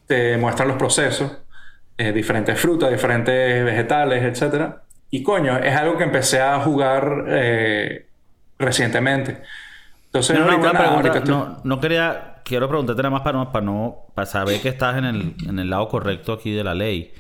[0.06, 1.38] Te muestran los procesos,
[1.96, 4.74] eh, diferentes frutas, diferentes vegetales, etc.
[5.10, 8.06] Y coño, es algo que empecé a jugar eh,
[8.58, 9.42] recientemente.
[10.06, 11.08] Entonces, No, no, ahorita una nada, pregunta.
[11.08, 12.34] ahorita estoy- No, no quería...
[12.48, 15.86] Quiero preguntarte nada más para no, para saber que estás en el, en el lado
[15.88, 17.12] correcto aquí de la ley.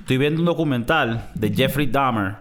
[0.00, 2.36] Estoy viendo un documental de Jeffrey Dahmer,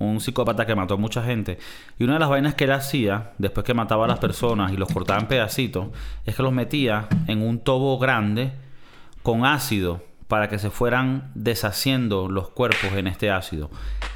[0.00, 1.58] un psicópata que mató a mucha gente.
[1.96, 4.76] Y una de las vainas que él hacía, después que mataba a las personas y
[4.76, 5.90] los cortaba en pedacitos,
[6.26, 8.50] es que los metía en un tobo grande
[9.22, 13.70] con ácido para que se fueran deshaciendo los cuerpos en este ácido.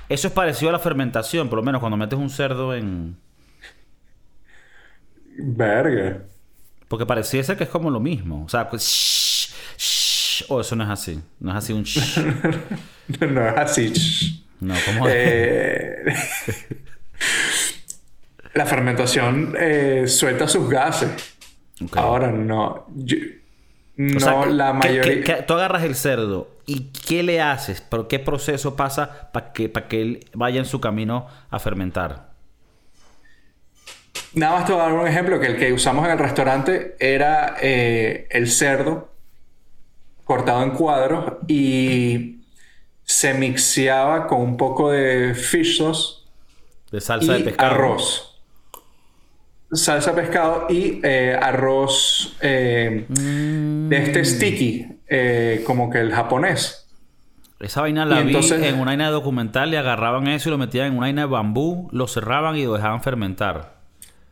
[0.08, 3.16] Eso es parecido a la fermentación, por lo menos cuando metes un cerdo en...
[5.36, 6.24] Verga.
[6.88, 8.44] Porque pareciese que es como lo mismo.
[8.44, 8.82] O sea, pues...
[8.82, 11.20] shh, shh, o eso no es así.
[11.40, 11.82] No es así un...
[11.84, 12.18] shh.
[13.20, 14.44] no es así.
[14.60, 15.06] No, como...
[15.08, 16.04] Eh,
[18.54, 21.10] la fermentación eh, suelta sus gases.
[21.92, 22.86] Ahora no.
[22.96, 23.16] yo-
[23.96, 25.46] no O sea, la ¿qué- mayoría.
[25.46, 27.80] tú agarras el cerdo y ¿qué le haces?
[27.80, 32.27] ¿Por qué proceso pasa para que, para que él vaya en su camino a fermentar?
[34.34, 36.96] Nada más te voy a dar un ejemplo que el que usamos en el restaurante
[37.00, 39.12] era eh, el cerdo
[40.24, 42.42] cortado en cuadros y
[43.04, 46.18] se mixeaba con un poco de fish sauce
[46.92, 47.70] De salsa de pescado.
[47.74, 48.24] arroz.
[49.72, 53.88] Salsa de pescado y eh, arroz eh, Mm.
[53.88, 56.86] de este sticky, eh, como que el japonés.
[57.60, 60.86] Esa vaina la vi en una vaina de documental, le agarraban eso y lo metían
[60.88, 63.77] en una vaina de bambú, lo cerraban y lo dejaban fermentar.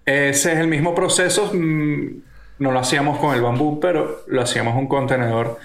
[0.07, 1.53] Ese es el mismo proceso.
[1.53, 2.23] mm,
[2.59, 5.59] No lo hacíamos con el bambú, pero lo hacíamos un contenedor.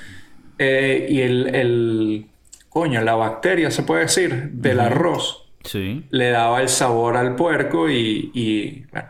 [0.60, 2.25] Eh, y el, el-
[2.69, 6.06] Coño, la bacteria, se puede decir, del arroz Sí.
[6.10, 9.10] le daba el sabor al puerco y, y, bueno,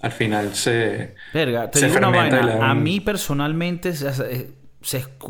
[0.00, 1.14] al final se...
[1.34, 2.70] Verga, te Se digo una vaina.
[2.70, 4.50] A mí personalmente, se-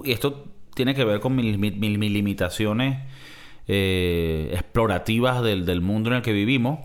[0.05, 2.99] y esto tiene que ver con mis, mis- mis- mis limitaciones
[3.69, 6.81] eh, explorativas del, del mundo en el que vivimos.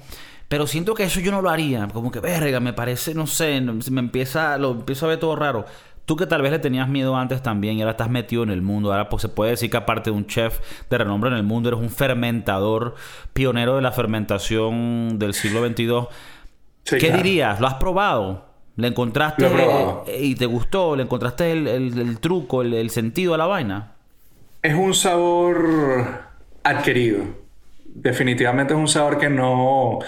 [0.48, 1.88] Pero siento que eso yo no lo haría.
[1.90, 5.66] Como que, verga, me parece, no sé, me empieza, lo empiezo a ver todo raro.
[6.06, 8.62] Tú que tal vez le tenías miedo antes también y ahora estás metido en el
[8.62, 8.92] mundo.
[8.94, 11.68] Ahora pues se puede decir que aparte de un chef de renombre en el mundo,
[11.70, 12.96] eres un fermentador
[13.34, 16.10] pionero de la fermentación del siglo XXII.
[16.86, 17.12] Sí, ¿Qué claro.
[17.12, 17.60] dirías?
[17.60, 18.46] ¿Lo has probado?
[18.78, 19.46] ¿Le encontraste
[20.08, 20.96] eh, y te gustó?
[20.96, 23.96] ¿Le encontraste el, el- el truco, el, el sentido a la vaina?
[24.62, 26.26] Es un sabor
[26.64, 27.24] adquirido.
[27.86, 30.00] Definitivamente es un sabor que no,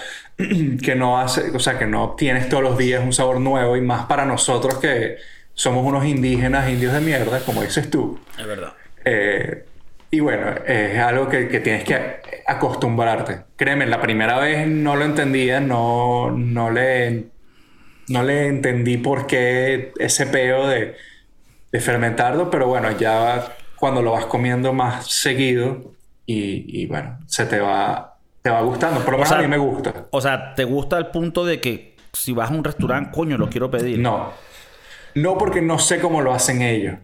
[0.82, 3.80] que no hace, o sea, que no obtienes todos los días un sabor nuevo y
[3.80, 5.16] más para nosotros que
[5.54, 8.18] somos unos indígenas, indios de mierda, como dices tú.
[8.38, 8.72] Es verdad.
[9.04, 9.64] Eh,
[10.10, 13.42] y bueno, es algo que, que tienes que acostumbrarte.
[13.56, 17.26] Créeme, la primera vez no lo entendía, no, no, le,
[18.08, 20.96] no le entendí por qué ese peo de,
[21.70, 25.94] de fermentarlo, pero bueno, ya cuando lo vas comiendo más seguido
[26.26, 28.09] y, y bueno, se te va,
[28.42, 29.00] te va gustando.
[29.00, 30.06] Por lo menos a mí me gusta.
[30.10, 33.48] O sea, ¿te gusta el punto de que si vas a un restaurante, coño, lo
[33.48, 33.98] quiero pedir?
[33.98, 34.32] No.
[35.14, 36.96] No porque no sé cómo lo hacen ellos.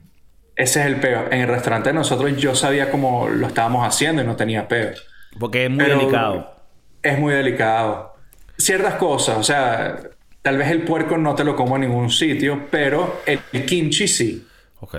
[0.55, 1.27] Ese es el peo.
[1.31, 4.93] En el restaurante de nosotros yo sabía cómo lo estábamos haciendo y no tenía peo.
[5.39, 6.57] Porque es muy Pero delicado.
[7.03, 8.15] Es muy delicado.
[8.57, 9.99] Ciertas cosas, o sea,
[10.41, 14.09] tal vez el puerco no te lo como en ningún sitio, pero el, el kimchi
[14.09, 14.47] sí.
[14.81, 14.97] Ok.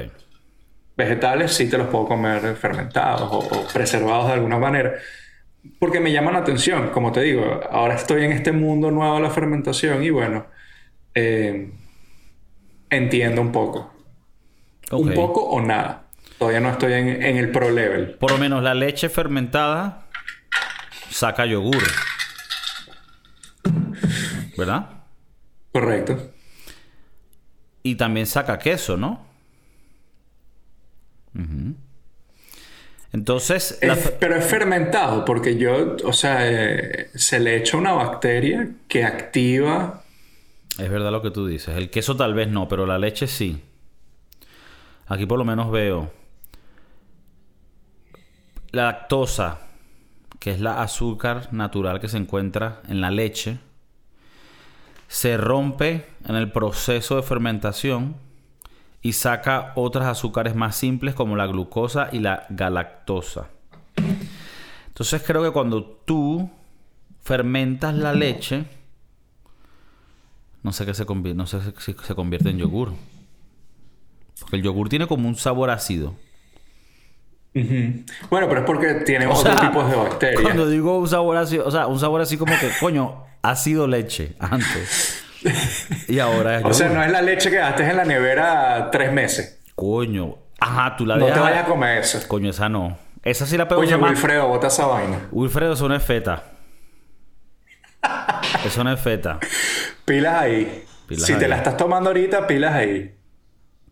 [0.96, 4.94] Vegetales sí te los puedo comer fermentados o, o preservados de alguna manera.
[5.80, 9.22] Porque me llaman la atención, como te digo, ahora estoy en este mundo nuevo de
[9.22, 10.48] la fermentación y bueno,
[11.14, 11.72] eh,
[12.90, 13.94] entiendo un poco.
[14.92, 16.04] Un poco o nada.
[16.38, 18.16] Todavía no estoy en, en el pro level.
[18.16, 20.08] Por lo menos la leche fermentada
[21.10, 21.84] saca yogur.
[24.58, 24.90] ¿Verdad?
[25.72, 26.32] Correcto.
[27.84, 29.26] Y también saca queso, ¿no?
[33.18, 38.70] Entonces, Es- pero es fermentado porque yo, o sea, eh, se le echa una bacteria
[38.88, 40.04] que activa.
[40.78, 41.76] es verdad lo que tú dices.
[41.76, 43.64] El queso tal vez no, pero la leche sí.
[45.08, 46.12] Aquí por lo menos veo
[48.72, 49.62] la lactosa,
[50.40, 53.58] que es la azúcar natural que se encuentra en la leche,
[55.08, 58.16] se rompe en el proceso de fermentación
[59.02, 63.48] y saca otras azúcares más simples como la glucosa y la galactosa.
[64.88, 66.50] Entonces creo que cuando tú
[67.22, 68.66] fermentas la leche,
[70.64, 72.94] no sé qué se convierte, no sé si se convierte en yogur.
[74.40, 76.16] Porque el yogur tiene como un sabor ácido.
[78.30, 80.42] Bueno, pero es porque tiene O otros sea, tipos de bacterias.
[80.42, 83.88] Cuando digo un sabor ácido, o sea, un sabor así como que, coño, ha sido
[83.88, 85.17] leche antes.
[86.08, 89.12] Y ahora es O sea, no es la leche que gastes en la nevera tres
[89.12, 89.60] meses.
[89.76, 90.36] Coño.
[90.60, 91.44] Ajá, tú la No te dejas.
[91.44, 92.20] vayas a comer eso.
[92.28, 92.98] Coño, esa no.
[93.24, 94.12] Esa sí la pego Coño, más.
[94.12, 95.28] Wilfredo, bota esa vaina.
[95.32, 96.44] Wilfredo, eso no es feta.
[98.66, 99.40] Eso no es feta.
[100.06, 100.84] Pilas ahí.
[101.08, 103.16] Pilas si te la estás tomando ahorita, pilas ahí.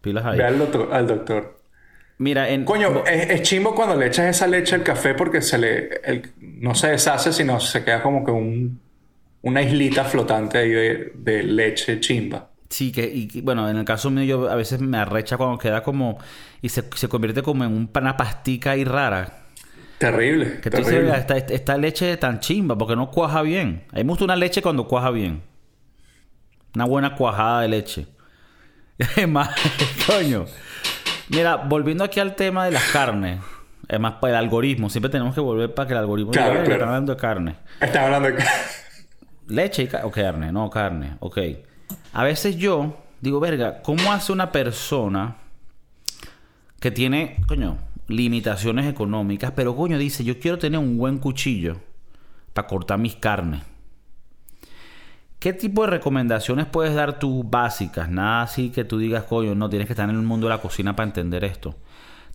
[0.01, 0.37] Pilas ahí.
[0.37, 0.89] Ve al doctor.
[0.93, 1.59] al doctor.
[2.17, 2.63] Mira, en.
[2.65, 6.31] Coño, es, es chimbo cuando le echas esa leche al café porque se le, el-
[6.39, 8.81] no se deshace, sino se queda como que un,
[9.45, 12.49] una islita flotante ahí de, de leche chimba.
[12.69, 15.81] Sí, que, y, bueno, en el caso mío, yo a veces me arrecha cuando queda
[15.83, 16.17] como.
[16.61, 19.43] Y se, se convierte como en un- una pastica ahí rara.
[19.97, 20.59] Terrible.
[20.61, 21.11] Que tú dices, terrible.
[21.11, 23.85] "Oiga, esta, esta leche tan chimba, porque no cuaja bien.
[23.93, 25.41] A mí me gusta una leche cuando cuaja bien.
[26.73, 28.07] Una buena cuajada de leche.
[29.15, 29.49] Es más,
[30.07, 30.45] coño.
[31.29, 33.39] Mira, volviendo aquí al tema de las carnes.
[33.87, 34.89] Es más, para el algoritmo.
[34.89, 36.79] Siempre tenemos que volver para que el algoritmo Claro, diga, "Oye, claro.
[36.81, 37.55] están hablando de carne.
[37.79, 38.43] Están hablando de...
[39.47, 41.37] Leche y o carne, no carne, ok.
[42.13, 45.37] A veces yo digo, verga, ¿cómo hace una persona
[46.79, 47.77] que tiene, coño,
[48.07, 51.77] limitaciones económicas, pero coño dice, yo quiero tener un buen cuchillo
[52.53, 53.61] para cortar mis carnes?
[55.39, 58.09] ¿Qué tipo de recomendaciones puedes dar tú básicas?
[58.09, 60.61] Nada así que tú digas, coño, no tienes que estar en el mundo de la
[60.61, 61.75] cocina para entender esto.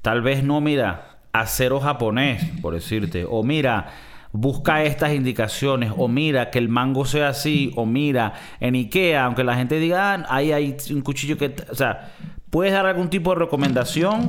[0.03, 3.27] Tal vez no, mira, acero japonés, por decirte.
[3.29, 3.93] O mira,
[4.33, 5.93] busca estas indicaciones.
[5.97, 7.73] O mira, que el mango sea así.
[7.77, 11.55] O mira, en Ikea, aunque la gente diga, ah, ahí hay un cuchillo que...
[11.71, 12.13] O sea,
[12.51, 14.29] ¿puedes dar algún tipo de recomendación?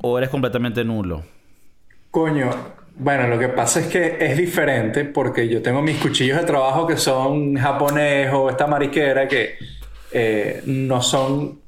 [0.00, 1.22] ¿O eres completamente nulo?
[2.10, 2.50] Coño,
[2.98, 6.86] bueno, lo que pasa es que es diferente porque yo tengo mis cuchillos de trabajo
[6.86, 9.56] que son japonés o esta mariquera que
[10.12, 11.60] eh, no son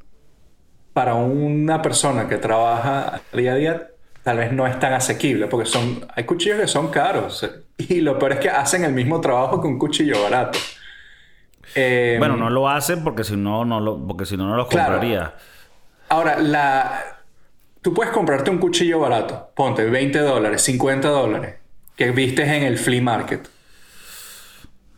[0.95, 3.89] para una persona que trabaja día a día,
[4.29, 8.19] tal vez no es tan asequible porque son, hay cuchillos que son caros y lo
[8.19, 10.59] peor es que hacen el mismo trabajo que un cuchillo barato.
[11.75, 14.69] Eh, Bueno, no lo hacen porque si no, no lo, porque si no, no los
[14.69, 14.93] Claro.
[14.93, 15.35] compraría.
[16.11, 17.23] Ahora, la...
[17.81, 21.55] tú puedes comprarte un cuchillo barato, ponte 20 dólares, 50 dólares,
[21.97, 23.49] que vistes en el flea market.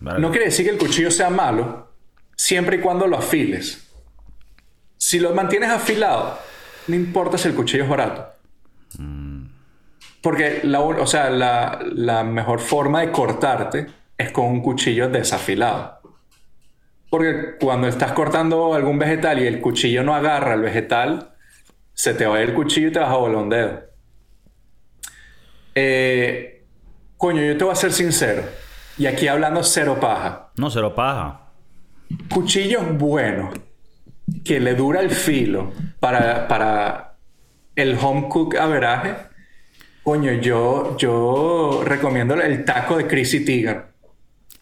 [0.01, 1.93] No quiere decir que el cuchillo sea malo,
[2.35, 3.93] siempre y cuando lo afiles.
[4.97, 6.37] Si lo mantienes afilado,
[6.89, 8.30] no importa si el cuchillo es barato.
[10.23, 13.87] Porque la, o sea, la, la mejor forma de cortarte
[14.19, 16.01] es con un cuchillo desafilado.
[17.09, 21.31] Porque cuando estás cortando algún vegetal y el cuchillo no agarra el vegetal,
[21.93, 23.81] se te va a ir el cuchillo y te vas a volar un dedo.
[25.75, 26.65] Eh,
[27.17, 28.43] coño, yo te voy a ser sincero.
[28.97, 30.51] Y aquí hablando cero paja.
[30.57, 31.49] No, se lo paja.
[32.29, 33.55] Cuchillos buenos
[34.45, 37.17] que le dura el filo para, para
[37.75, 39.17] el home cook averaje.
[40.03, 43.83] Coño, yo, yo recomiendo el taco de Chrissy Teigen.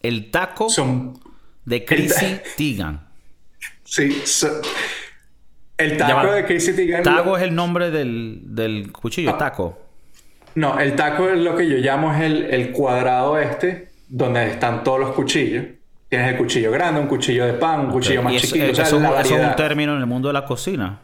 [0.01, 1.17] El taco Son,
[1.65, 2.99] de Chrissy Teigen.
[3.83, 4.61] sí, so-
[5.77, 7.03] el taco de Chrissy Teigen.
[7.03, 8.91] Taco es el nombre del, del Ah.
[9.01, 9.79] cuchillo, taco.
[10.55, 14.83] No, el taco es lo que yo llamo es el, el cuadrado este, donde están
[14.83, 15.65] todos los cuchillos.
[16.09, 18.65] Tienes el cuchillo grande, un cuchillo de pan, un cuchillo más Y chiquito.
[18.65, 20.99] eh, o sea, eso- la eso es un término en el mundo de la cocina.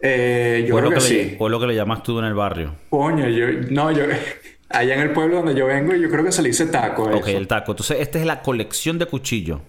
[0.00, 1.36] Eh, yo o, creo que, le, sí.
[1.38, 2.74] o es lo que le llamas tú en el barrio.
[2.90, 4.04] Coño, yo, no, yo,
[4.68, 7.04] allá en el pueblo donde yo vengo, yo creo que se le dice taco.
[7.04, 7.38] Ok, eso.
[7.38, 7.72] el taco.
[7.72, 9.60] Entonces, esta es la colección de cuchillos.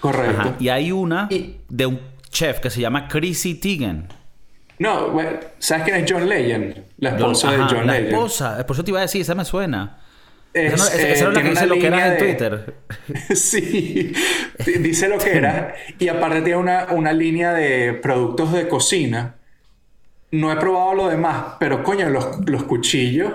[0.00, 0.40] Correcto.
[0.40, 0.54] Ajá.
[0.60, 2.00] Y hay una Y- de un
[2.30, 4.08] chef que se llama Chrissy Teigen.
[4.78, 6.82] No, bueno, ¿sabes quién es John Legend?
[6.98, 8.12] La esposa Ajá, de John la Legend.
[8.12, 8.66] esposa.
[8.66, 10.00] Por eso te iba a decir, esa me suena.
[10.52, 12.74] Es, esa, no- esa- eh, esa era la que dice lo que era en Twitter.
[13.34, 14.12] sí,
[14.66, 15.74] di- dice lo que era.
[15.98, 19.36] Y aparte tiene una, una línea de productos de cocina.
[20.34, 23.32] No he probado lo demás, pero coño, los, los cuchillos.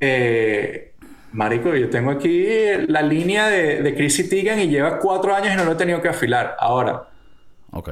[0.00, 0.92] eh,
[1.32, 2.46] marico, yo tengo aquí
[2.88, 6.00] la línea de, de Chrissy Teigen y lleva cuatro años y no lo he tenido
[6.00, 6.56] que afilar.
[6.60, 7.08] Ahora,
[7.72, 7.90] Ok.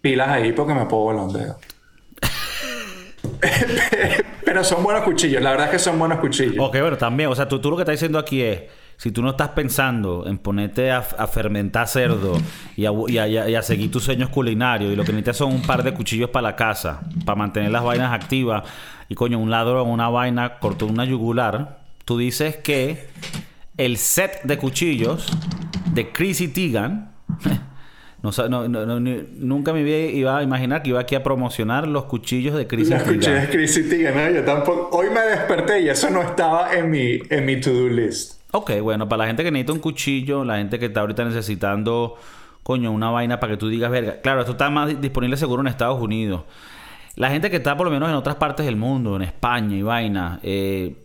[0.00, 1.58] pilas ahí porque me puedo volar un dedo.
[4.44, 6.56] Pero son buenos cuchillos, la verdad es que son buenos cuchillos.
[6.58, 8.62] Ok, pero también, o sea, tú, tú lo que estás diciendo aquí es,
[8.98, 12.32] si tú no estás pensando en ponerte a, a fermentar cerdo
[12.76, 15.12] y a, y a- y a- y a seguir tus sueños culinarios y lo que
[15.12, 18.62] necesitas son un par de cuchillos para la casa, para mantener las vainas activas
[19.08, 23.06] y coño, un ladrón, una vaina, cortó una yugular, tú dices que
[23.76, 25.26] el set de cuchillos
[25.92, 27.08] de Chrissy Teigen
[28.22, 32.56] no, no- no- nunca me iba- a imaginar que iba aquí a promocionar los cuchillos
[32.56, 34.30] de Chrissy Los cuchillos de Chrissy Teigen, ¿no?
[34.30, 34.88] Yo tampoco.
[34.96, 38.35] Hoy me desperté y eso no estaba en mi, en mi to-do list.
[38.52, 42.16] Ok, bueno, para la gente que necesita un cuchillo, la gente que está ahorita necesitando,
[42.62, 44.20] coño, una vaina para que tú digas, verga.
[44.22, 46.42] Claro, esto está más di- disponible seguro en Estados Unidos.
[47.16, 49.82] La gente que está por lo menos en otras partes del mundo, en España y
[49.82, 50.96] vaina, eh,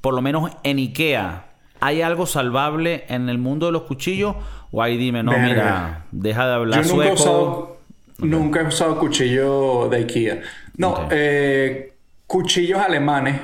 [0.00, 1.46] por lo menos en Ikea,
[1.80, 4.36] ¿hay algo salvable en el mundo de los cuchillos?
[4.70, 5.46] O ahí dime, no, Verga.
[5.48, 7.76] mira, deja de hablar Yo nunca he usado,
[8.18, 10.42] nunca he usado cuchillo de IKEA.
[10.76, 11.94] No, eh,
[12.26, 13.40] cuchillos alemanes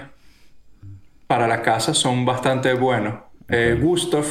[1.27, 3.15] para la casa son bastante buenos.
[3.51, 4.25] Eh, Gustav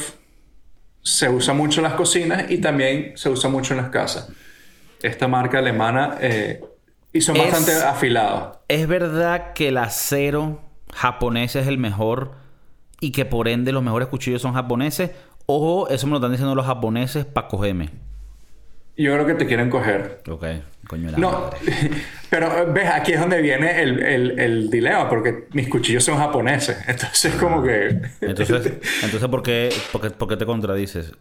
[1.02, 4.28] se usa mucho en las cocinas y también se usa mucho en las casas.
[5.02, 6.62] Esta marca alemana eh,
[7.12, 8.58] y son Es- bastante afilados.
[8.68, 10.60] ¿Es verdad que el acero
[10.94, 12.32] japonés es el mejor
[13.00, 15.10] y que por ende los mejores cuchillos son japoneses?
[15.46, 17.90] Ojo, eso me lo están diciendo los japoneses para cogerme.
[18.96, 20.22] Yo creo que te quieren coger.
[20.30, 20.44] Ok,
[20.90, 21.58] coño la No, madre.
[22.30, 26.18] pero eh, ves, aquí es donde viene el, el- el dilema, porque mis cuchillos son
[26.18, 26.76] japoneses.
[26.88, 28.00] Entonces, como que.
[28.20, 28.72] Entonces,
[29.04, 31.12] entonces ¿por, qué, por, qué, por qué te contradices?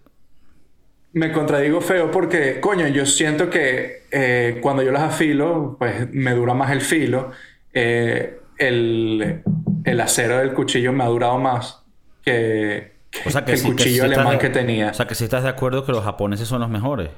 [1.13, 6.31] Me contradigo feo porque, coño, yo siento que eh, cuando yo las afilo, pues me
[6.33, 7.31] dura más el filo.
[7.73, 9.41] Eh, el,
[9.85, 11.83] el acero del cuchillo me ha durado más
[12.23, 12.93] que,
[13.25, 14.89] O sea que, el sí- que cuchillo sí alemán de- que tenía.
[14.89, 17.09] O sea que si estás de acuerdo que los japoneses son los mejores.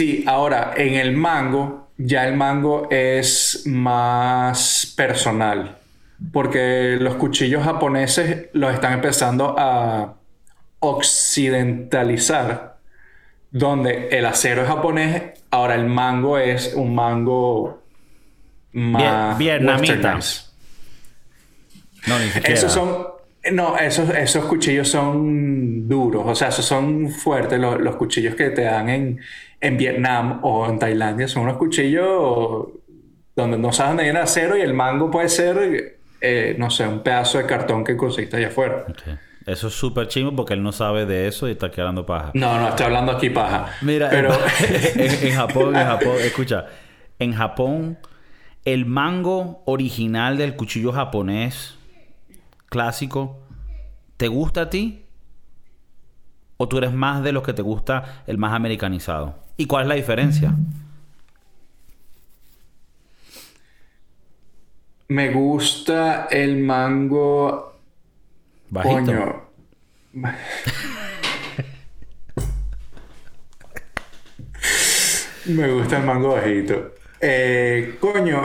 [0.00, 5.76] Sí, ahora en el mango, ya el mango es más personal.
[6.32, 10.14] Porque los cuchillos japoneses los están empezando a
[10.78, 12.78] occidentalizar.
[13.50, 17.82] Donde el acero es japonés, ahora el mango es un mango
[18.72, 20.18] más vietnamita.
[22.06, 22.54] No, ni siquiera.
[22.54, 23.06] Esos son.
[23.52, 27.58] No, esos, esos cuchillos son duros, o sea, esos son fuertes.
[27.58, 29.20] Los, los cuchillos que te dan en,
[29.60, 32.68] en Vietnam o en Tailandia son unos cuchillos
[33.36, 36.86] donde no sabes dónde viene el acero y el mango puede ser, eh, no sé,
[36.86, 38.86] un pedazo de cartón que consiste allá afuera.
[39.46, 42.30] Eso es súper chingo porque él no sabe de eso y está quedando paja.
[42.34, 43.74] No, no, estoy hablando aquí paja.
[43.80, 44.30] Mira, pero
[44.94, 46.66] en, en Japón, en Japón, escucha,
[47.18, 47.98] en Japón,
[48.64, 51.78] el mango original del cuchillo japonés
[52.66, 53.40] clásico,
[54.16, 55.06] ¿te gusta a ti?
[56.58, 59.39] ¿O tú eres más de los que te gusta el más americanizado?
[59.60, 60.54] ¿Y cuál es la diferencia?
[65.08, 67.78] me gusta el mango.
[68.70, 69.04] Bajito.
[69.04, 69.42] Coño.
[75.44, 76.94] Me gusta el mango bajito.
[77.20, 78.42] Eh, coño,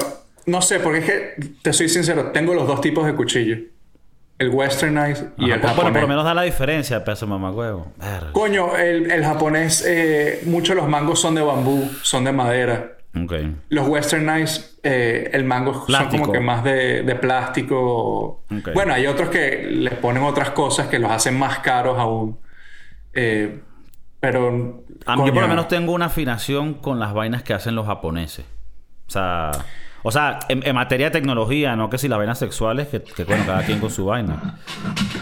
[0.47, 3.57] no sé, porque es que, te soy sincero, tengo los dos tipos de cuchillo.
[4.38, 5.91] El westernized y Ajá, el japonés.
[5.93, 7.93] por lo menos da la diferencia, peso mamagüevo.
[7.97, 8.31] Verga.
[8.33, 12.91] Coño, el, el japonés, eh, muchos de los mangos son de bambú, son de madera.
[13.17, 13.33] Ok.
[13.69, 18.43] Los westernized, eh, el mango son como que más de, de plástico.
[18.51, 18.73] Ok.
[18.73, 22.38] Bueno, hay otros que les ponen otras cosas que los hacen más caros aún.
[23.13, 23.61] Eh,
[24.19, 24.83] pero.
[25.05, 27.86] A mí, yo por lo menos tengo una afinación con las vainas que hacen los
[27.86, 28.45] japoneses.
[29.07, 29.51] O sea,
[30.08, 33.43] o sea, en, materia de tecnología, no que si las vainas sexuales, que, que bueno,
[33.43, 34.60] cada quien con su vaina.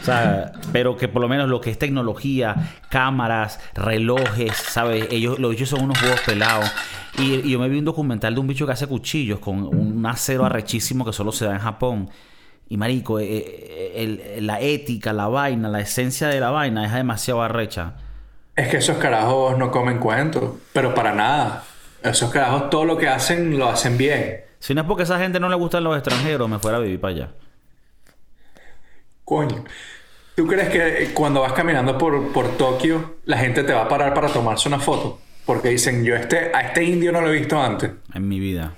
[0.01, 5.07] O sea, pero que por lo menos lo que es tecnología, cámaras, relojes, ¿sabes?
[5.09, 6.69] Ellos, los bichos son unos huevos pelados.
[7.17, 10.43] Y, yo me vi un documental de un bicho que hace cuchillos con un acero
[10.43, 12.09] arrechísimo que solo se da en Japón.
[12.67, 17.41] Y marico, eh, eh, la ética, la vaina, la esencia de la vaina es demasiado
[17.41, 17.93] arrecha.
[18.53, 21.63] Es que esos carajos no comen cuentos, pero para nada.
[22.03, 24.51] Esos carajos todo lo que hacen lo hacen bien.
[24.63, 26.79] Si no es porque a esa gente no le gustan los extranjeros, me fuera a
[26.79, 27.29] vivir para allá.
[29.25, 29.65] Coño.
[30.35, 34.13] ¿Tú crees que cuando vas caminando por, por Tokio, la gente te va a parar
[34.13, 35.19] para tomarse una foto?
[35.45, 37.91] Porque dicen, yo este, a este indio no lo he visto antes.
[38.13, 38.75] En mi vida.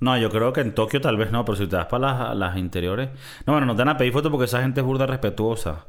[0.00, 2.36] No, yo creo que en Tokio tal vez no, pero si te vas para las,
[2.36, 3.10] las interiores.
[3.46, 5.86] No, bueno, no te van a pedir fotos porque esa gente es burda respetuosa.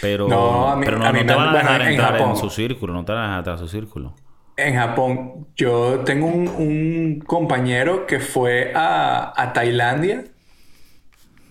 [0.00, 2.16] Pero No, a mí- pero no, a mí no te van a dejar en entrar
[2.16, 2.36] en Japón.
[2.36, 4.12] su círculo, no te van a dejar entrar en su círculo.
[4.56, 10.24] En Japón, yo tengo un, un compañero que fue a, a Tailandia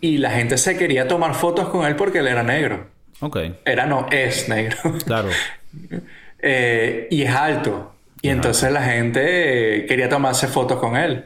[0.02, 2.88] y la gente se quería tomar fotos con él porque él era negro.
[3.22, 4.78] Ok, Era no, es negro.
[5.06, 5.30] claro.
[6.48, 7.96] Eh, y es alto.
[8.22, 11.26] Y entonces la gente eh, quería tomarse fotos con él.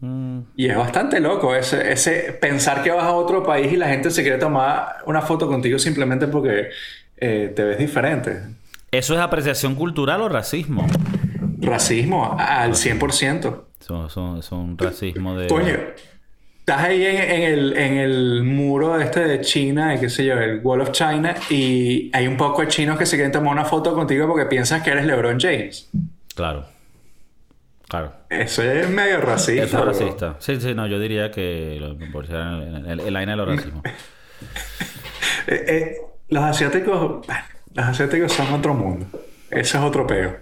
[0.00, 0.40] Mm.
[0.56, 4.10] Y es bastante loco ese, ese pensar que vas a otro país y la gente
[4.10, 6.68] se quiere tomar una foto contigo simplemente porque
[7.16, 8.42] eh, te ves diferente.
[8.90, 10.86] ¿Eso es apreciación cultural o racismo?
[11.60, 13.64] Racismo al 100%.
[13.80, 15.48] Son, son, son racismo de...
[15.48, 15.76] Coño,
[16.58, 20.34] estás ahí en, en el, en el muro este de China, de qué sé yo,
[20.34, 23.64] el Wall of China, y hay un poco de chinos que se quieren tomar una
[23.64, 25.88] foto contigo porque piensas que eres LeBron James.
[26.34, 26.66] Claro.
[27.88, 28.12] Claro.
[28.28, 29.64] Eso es medio racista.
[29.64, 29.92] Eso es bro.
[29.92, 30.36] racista.
[30.40, 33.82] Sí, sí, no, yo diría que lo, por ser aina de los racismos.
[35.46, 35.96] Eh, eh,
[36.28, 37.26] los asiáticos,
[37.74, 39.06] los asiáticos son otro mundo.
[39.50, 40.36] Eso es otro peo.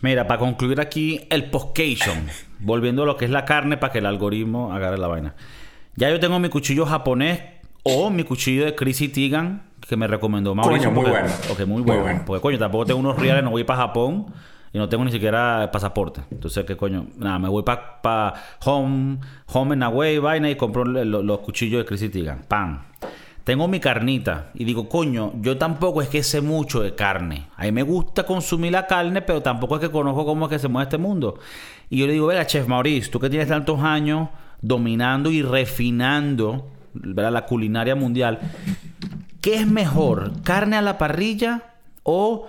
[0.00, 2.26] Mira, para concluir aquí el postcation,
[2.60, 5.34] volviendo a lo que es la carne para que el algoritmo agarre la vaina.
[5.96, 7.40] Ya yo tengo mi cuchillo japonés
[7.82, 10.90] o mi cuchillo de Chrissy Teigen que me recomendó Mauricio.
[10.90, 11.34] Coño, muy porque- bueno.
[11.50, 12.02] Ok, muy Muy bueno.
[12.02, 12.22] bueno.
[12.26, 14.26] Porque coño, tampoco tengo unos reales, no voy para Japón
[14.72, 16.20] y no tengo ni siquiera pasaporte.
[16.30, 17.06] Entonces, ¿qué coño?
[17.16, 18.34] Nada, me voy para
[18.64, 22.40] home, home and away, vaina y compro lo- lo- los cuchillos de Chrissy Teigen.
[22.46, 22.82] Pan.
[23.48, 27.48] Tengo mi carnita y digo, coño, yo tampoco es que sé mucho de carne.
[27.56, 30.58] A mí me gusta consumir la carne, pero tampoco es que conozco cómo es que
[30.58, 31.38] se mueve este mundo.
[31.88, 34.28] Y yo le digo, venga, Chef Maurice, tú que tienes tantos años
[34.60, 37.32] dominando y refinando ¿verdad?
[37.32, 38.38] la culinaria mundial,
[39.40, 40.42] ¿qué es mejor?
[40.42, 41.72] ¿Carne a la parrilla
[42.02, 42.48] o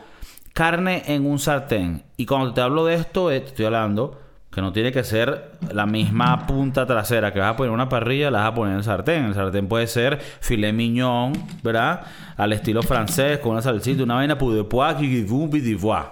[0.52, 2.04] carne en un sartén?
[2.18, 4.20] Y cuando te hablo de esto, eh, te estoy hablando
[4.60, 7.88] que no tiene que ser la misma punta trasera que vas a poner en una
[7.88, 9.24] parrilla, la vas a poner en el sartén.
[9.24, 11.32] El sartén puede ser filet mignon,
[11.64, 12.02] ¿verdad?
[12.36, 16.06] Al estilo francés, con una salsita, una vaina pour de pois, de.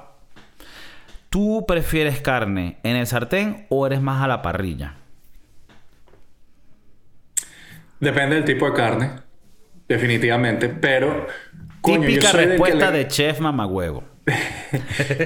[1.29, 4.93] ¿Tú prefieres carne en el sartén o eres más a la parrilla?
[7.99, 9.11] Depende del tipo de carne,
[9.89, 11.27] definitivamente, pero...
[11.81, 14.03] coño, Típica respuesta le- de chef mamagüevo.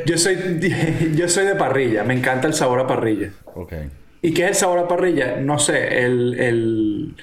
[0.06, 0.38] Yo soy,
[1.16, 3.32] yo soy de parrilla, me encanta el sabor a parrilla.
[3.56, 3.74] Ok.
[4.22, 5.38] ¿Y qué es el sabor a parrilla?
[5.38, 7.16] No sé, el, el,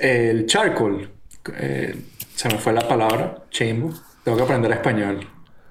[0.00, 1.10] el charcoal.
[1.58, 1.96] Eh,
[2.34, 3.92] se me fue la palabra, chimbo.
[4.24, 5.26] Tengo que aprender español.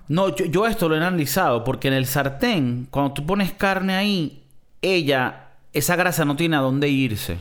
[0.07, 3.95] No, yo, yo esto lo he analizado porque en el sartén, cuando tú pones carne
[3.95, 4.43] ahí,
[4.81, 7.37] ella, esa grasa no tiene a dónde irse.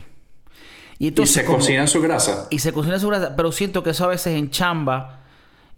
[0.97, 2.47] Y se como- cocina en su grasa.
[2.49, 5.18] y se cocina su grasa, pero siento que eso a veces enchamba.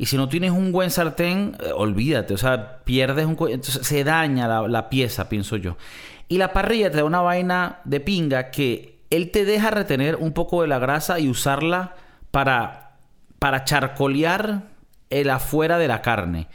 [0.02, 3.38] Y si no tienes un buen sartén, eh, olvídate, o sea, pierdes un...
[3.52, 5.78] Entonces se daña la, la pieza, pienso yo.
[6.28, 10.34] Y la parrilla te da una vaina de pinga que él te deja retener un
[10.34, 11.94] poco de la grasa y usarla
[12.32, 12.98] para,
[13.38, 14.64] para charcolear
[15.12, 16.48] el afuera de la carne.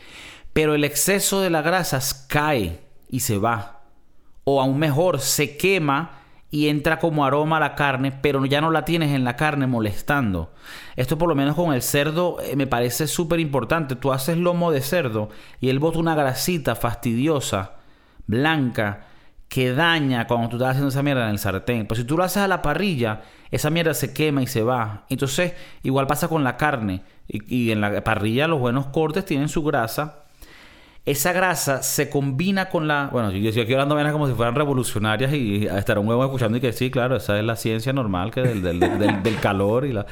[0.52, 3.82] Pero el exceso de la grasa cae y se va.
[4.42, 6.18] O aún mejor, se quema
[6.50, 9.66] y entra como aroma a la carne, pero ya no la tienes en la carne
[9.66, 10.52] molestando.
[10.94, 13.96] Esto por lo menos con el cerdo eh, me parece súper importante.
[13.96, 15.28] Tú haces lomo de cerdo
[15.60, 17.72] y él bota una grasita fastidiosa,
[18.26, 19.06] blanca,
[19.48, 21.86] que daña cuando tú estás haciendo esa mierda en el sartén.
[21.86, 25.04] Pero si tú lo haces a la parrilla, esa mierda se quema y se va.
[25.08, 27.02] Entonces, igual pasa con la carne.
[27.28, 30.25] Y en la parrilla los buenos cortes tienen su grasa
[31.06, 33.08] esa grasa se combina con la.
[33.12, 36.58] Bueno, yo, estoy hablando de vainas como si fueran revolucionarias y estar un huevo escuchando
[36.58, 38.80] y que sí, claro, esa es la ciencia normal que del, del,
[39.22, 40.04] del- calor y la.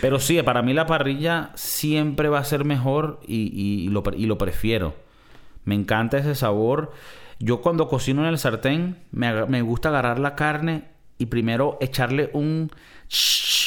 [0.00, 4.26] Pero sí, para mí la parrilla siempre va a ser mejor y, y- lo, y
[4.26, 4.94] lo prefiero.
[5.64, 6.92] Me encanta ese sabor.
[7.38, 10.84] Yo cuando cocino en el sartén me, me gusta agarrar la carne
[11.16, 12.70] y primero echarle un.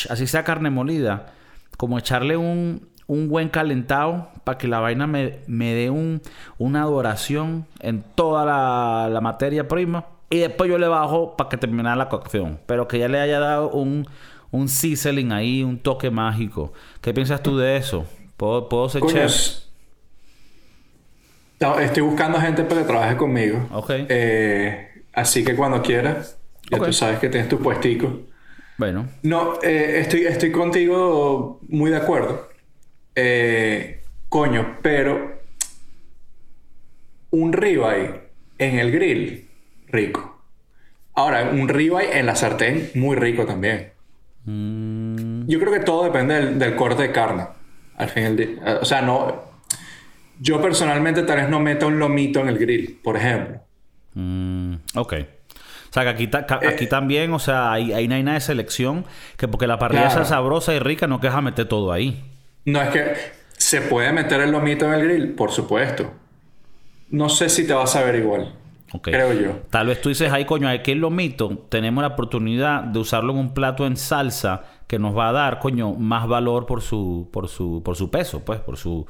[0.09, 1.33] Así sea carne molida.
[1.77, 6.21] Como echarle un, un buen calentado para que la vaina me, me dé un,
[6.57, 10.05] una adoración en toda la, la materia prima.
[10.29, 12.59] Y después yo le bajo para que termine la cocción.
[12.65, 14.07] Pero que ya le haya dado un,
[14.51, 16.73] un sizzling ahí, un toque mágico.
[17.01, 18.05] ¿Qué piensas tú de eso?
[18.37, 19.25] ¿Puedo, puedo ser Coño, chef?
[19.25, 19.69] es-
[21.59, 23.67] No, Estoy buscando gente para que trabaje conmigo.
[23.71, 23.91] Ok.
[24.09, 26.37] Eh, así que cuando quieras,
[26.69, 28.21] ya tú sabes que tienes tu puestico.
[28.77, 29.07] Bueno.
[29.21, 32.49] No, eh, estoy, estoy contigo muy de acuerdo.
[33.15, 35.41] Eh, coño, pero
[37.31, 38.21] un ribeye
[38.57, 39.47] en el grill,
[39.87, 40.41] rico.
[41.15, 43.91] Ahora, un ribeye en la sartén, muy rico también.
[44.45, 47.45] Mm, Yo creo que todo depende del, del corte de carne.
[47.97, 48.79] Al fin del día.
[48.81, 49.41] O sea, no.
[50.39, 53.59] Yo personalmente tal vez no meto un lomito en el grill, por ejemplo.
[54.15, 55.13] mm, ok.
[55.89, 58.41] O sea, que aquí, ta- Eh, también, o sea, hay, hay no hay nada de
[58.41, 59.05] selección.
[59.37, 60.15] Que porque la parrilla Claro.
[60.15, 62.23] sea sabrosa y rica, no quejas meter todo ahí.
[62.65, 63.13] No es que
[63.57, 66.11] se puede meter el lomito en el grill, por supuesto.
[67.09, 68.55] No sé si te va a saber igual.
[69.01, 69.51] Creo yo.
[69.69, 73.39] Tal vez tú dices, ay, coño, aquí en Lomito tenemos la oportunidad de usarlo en
[73.39, 77.47] un plato en salsa que nos va a dar, coño, más valor por su, por
[77.47, 79.07] su, por su peso, pues, por su,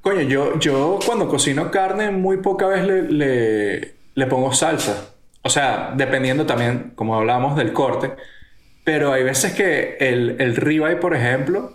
[0.00, 5.14] Coño, yo, yo cuando cocino carne muy poca vez le, le, le pongo salsa.
[5.42, 8.14] O sea, dependiendo también, como hablábamos, del corte.
[8.84, 11.74] Pero hay veces que el, el ribeye, por ejemplo,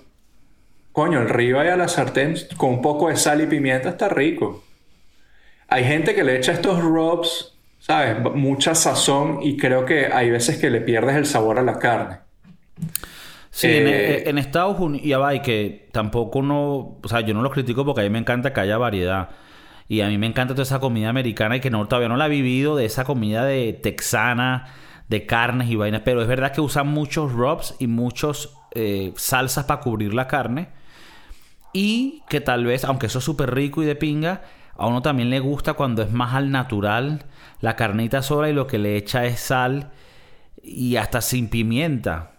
[0.95, 4.63] coño, el ribeye a la sartén con un poco de sal y pimienta está rico.
[5.67, 8.17] Hay gente que le echa estos rubs, ¿sabes?
[8.33, 12.19] Mucha sazón y creo que hay veces que le pierdes el sabor a la carne.
[13.49, 17.33] Sí, en, e, en, Estados Unidos, ya va, y que tampoco no, o sea, yo
[17.33, 19.31] no los critico porque a mí me encanta que haya variedad.
[19.89, 22.27] Y a mí me encanta toda esa comida americana y que no, todavía no la
[22.27, 24.73] he vivido, de esa comida de texana,
[25.09, 26.03] de carnes y vainas.
[26.05, 30.69] Pero es verdad que usan muchos rubs y muchos eh, salsas para cubrir la carne.
[31.75, 34.43] Y que tal vez, aunque eso es súper rico y de pinga,
[34.77, 37.25] a uno también le gusta cuando es más al natural
[37.59, 39.91] la carnita sola y lo que le echa es sal
[40.63, 42.31] y hasta sin pimienta.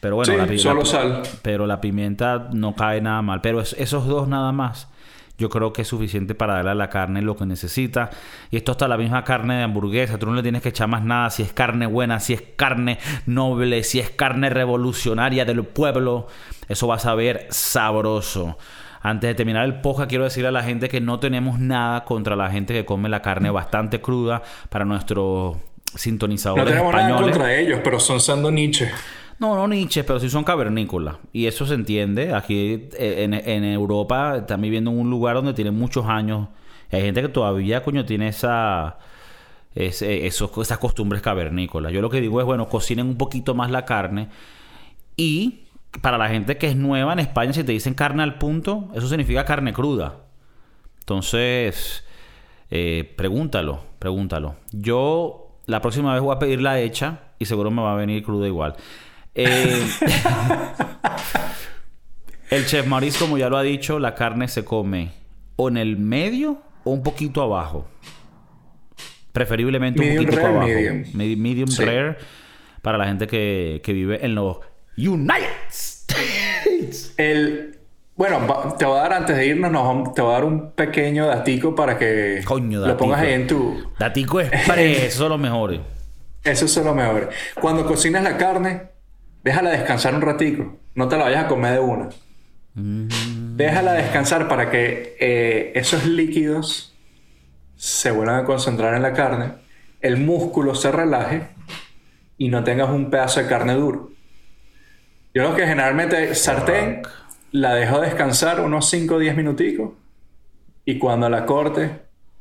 [0.00, 1.22] Pero bueno, la, solo sal.
[1.40, 3.40] Pero la pimienta no cae nada mal.
[3.40, 4.90] Pero esos dos nada más,
[5.38, 8.10] yo creo que es suficiente para darle a la carne lo que necesita.
[8.50, 10.18] Y esto está la misma carne de hamburguesa.
[10.18, 11.30] Tú no le tienes que echar más nada.
[11.30, 16.28] Si es carne buena, si es carne noble, si es carne revolucionaria del pueblo,
[16.68, 18.56] eso va a saber sabroso.
[19.02, 22.34] Antes de terminar el poja, quiero decirle a la gente que no tenemos nada contra
[22.34, 25.58] la gente que come la carne bastante cruda para nuestros
[25.94, 27.20] sintonizadores no tenemos españoles.
[27.20, 28.90] nada contra ellos, pero son Nietzsche.
[29.38, 31.16] No, no niches, pero sí son cavernícolas.
[31.32, 32.34] Y eso se entiende.
[32.34, 36.48] Aquí eh, en, Europa están viviendo en un lugar donde tienen muchos años.
[36.90, 38.98] Hay gente que todavía, coño, tiene esa...
[39.74, 41.92] esos, esas costumbres cavernícolas.
[41.92, 44.28] Yo lo que digo es, bueno, cocinen un poquito más la carne.
[45.16, 45.66] Y
[46.00, 49.08] para la gente que es nueva en España, si te dicen carne al punto, eso
[49.08, 50.16] significa carne cruda.
[51.00, 52.04] Entonces,
[52.70, 54.56] eh, pregúntalo, pregúntalo.
[54.72, 58.22] Yo la próxima vez voy a pedir la hecha y seguro me va a venir
[58.22, 58.76] cruda igual.
[59.36, 59.86] Eh,
[62.50, 65.12] el chef Maurice, como ya lo ha dicho, la carne se come
[65.56, 67.86] o en el medio o un poquito abajo.
[69.32, 70.68] Preferiblemente un poquito abajo.
[71.12, 72.16] Medium, rare
[72.80, 74.58] para la gente que, vive en los
[74.96, 77.12] United States.
[77.18, 77.78] El,
[78.14, 81.74] bueno, te voy a dar antes de irnos, te voy a dar un pequeño datico
[81.74, 83.92] para que lo pongas ahí en tu.
[83.98, 85.80] Datico express, eso es lo mejor.
[86.44, 87.30] Eso es lo mejor.
[87.60, 88.82] Cuando cocinas la carne,
[89.46, 90.76] déjala descansar un ratico.
[90.96, 92.08] No te la vayas a comer de una.
[92.74, 93.56] Mm.
[93.56, 96.92] Déjala descansar para que eh, esos líquidos
[97.76, 99.52] se vuelvan a concentrar en la carne,
[100.00, 101.46] el músculo se relaje
[102.36, 104.10] y no tengas un pedazo de carne duro.
[105.32, 107.02] Yo lo que generalmente sartén
[107.52, 109.92] la dejo descansar unos 5 o 10 minuticos
[110.84, 111.90] y cuando la corte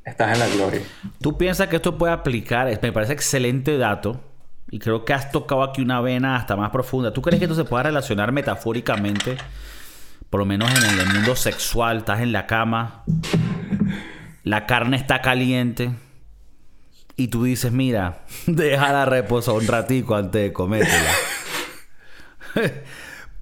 [0.03, 0.81] estás en la gloria.
[1.21, 2.67] ¿Tú piensas que esto puede aplicar?
[2.81, 4.21] Me parece excelente dato
[4.69, 7.13] y creo que has tocado aquí una vena hasta más profunda.
[7.13, 9.37] ¿Tú crees que esto se pueda relacionar metafóricamente?
[10.29, 13.03] Por lo menos en el mundo sexual, estás en la cama,
[14.43, 15.91] la carne está caliente
[17.15, 21.11] y tú dices, mira, déjala reposar un ratico antes de comértela.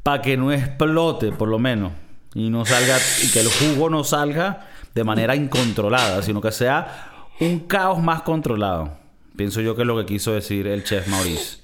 [0.03, 1.93] Para que no explote, por lo menos.
[2.35, 7.29] Y no salga, y que el jugo no salga de manera incontrolada, sino que sea
[7.39, 9.02] un caos más controlado.
[9.35, 11.57] Pienso yo que es lo que quiso decir el chef Maurice.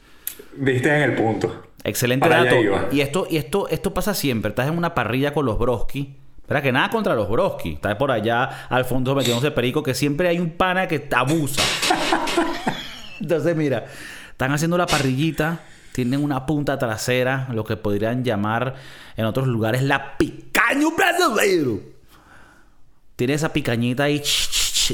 [0.55, 1.63] Viste en el punto.
[1.83, 2.55] Excelente dato.
[2.91, 4.49] Y esto, y esto, esto pasa siempre.
[4.49, 6.15] Estás en una parrilla con los broski.
[6.39, 7.73] Espera que nada contra los broski.
[7.73, 11.61] Estás por allá al fondo metiéndose perico que siempre hay un pana que abusa.
[13.21, 13.85] Entonces, mira,
[14.31, 15.59] están haciendo la parrillita.
[15.91, 18.75] Tienen una punta trasera, lo que podrían llamar
[19.17, 21.81] en otros lugares la picaña brasileiro.
[23.15, 24.21] Tiene esa picañita ahí,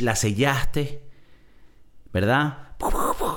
[0.01, 1.01] la sellaste,
[2.11, 2.64] ¿verdad?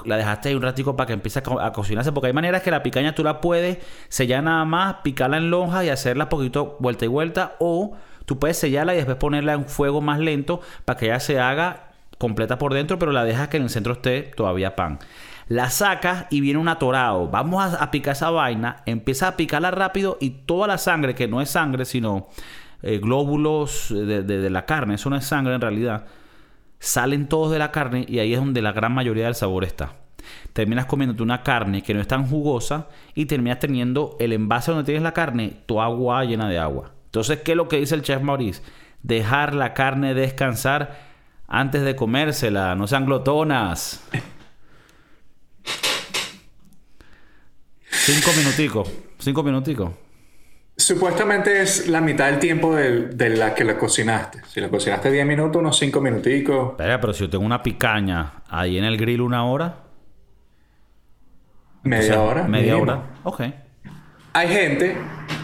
[0.09, 2.12] La dejaste ahí un ratico para que empiece a, cocinarse.
[2.12, 3.78] Porque hay maneras que la picaña tú la puedes
[4.09, 7.56] sellar nada más, picarla en lonja y hacerla poquito vuelta y vuelta.
[7.61, 11.38] O tú puedes sellarla y después ponerla en fuego más lento para que ella se
[11.38, 14.98] haga completa por dentro, pero la dejas que en el centro esté todavía pan.
[15.46, 17.28] La sacas y viene un atorado.
[17.28, 18.82] Vamos a, picar esa vaina.
[18.86, 22.28] Empieza a picarla rápido y toda la sangre, que no es sangre, sino
[22.82, 26.04] eh, glóbulos de la carne, eso no es sangre en realidad
[26.79, 29.95] salen todos de la carne y ahí es donde la gran mayoría del sabor está.
[30.53, 34.85] Terminas comiéndote una carne que no es tan jugosa y terminas teniendo el envase donde
[34.85, 36.93] tienes la carne, tu agua llena de agua.
[37.07, 38.62] Entonces, ¿qué es lo que dice el chef Maurice?
[39.03, 41.09] Dejar la carne descansar
[41.47, 44.05] antes de comérsela, no sean glotonas.
[47.91, 49.91] Cinco minuticos, cinco minuticos.
[50.81, 54.43] Supuestamente es la mitad del tiempo de, la que la cocinaste.
[54.47, 56.70] Si la cocinaste 10 minutos, unos 5 minuticos.
[56.70, 59.74] Espera, pero si yo tengo una picaña ahí en el grill una hora.
[61.83, 62.45] Media hora.
[62.45, 63.03] Media hora.
[63.24, 63.43] Ok.
[64.35, 64.97] Hay gente,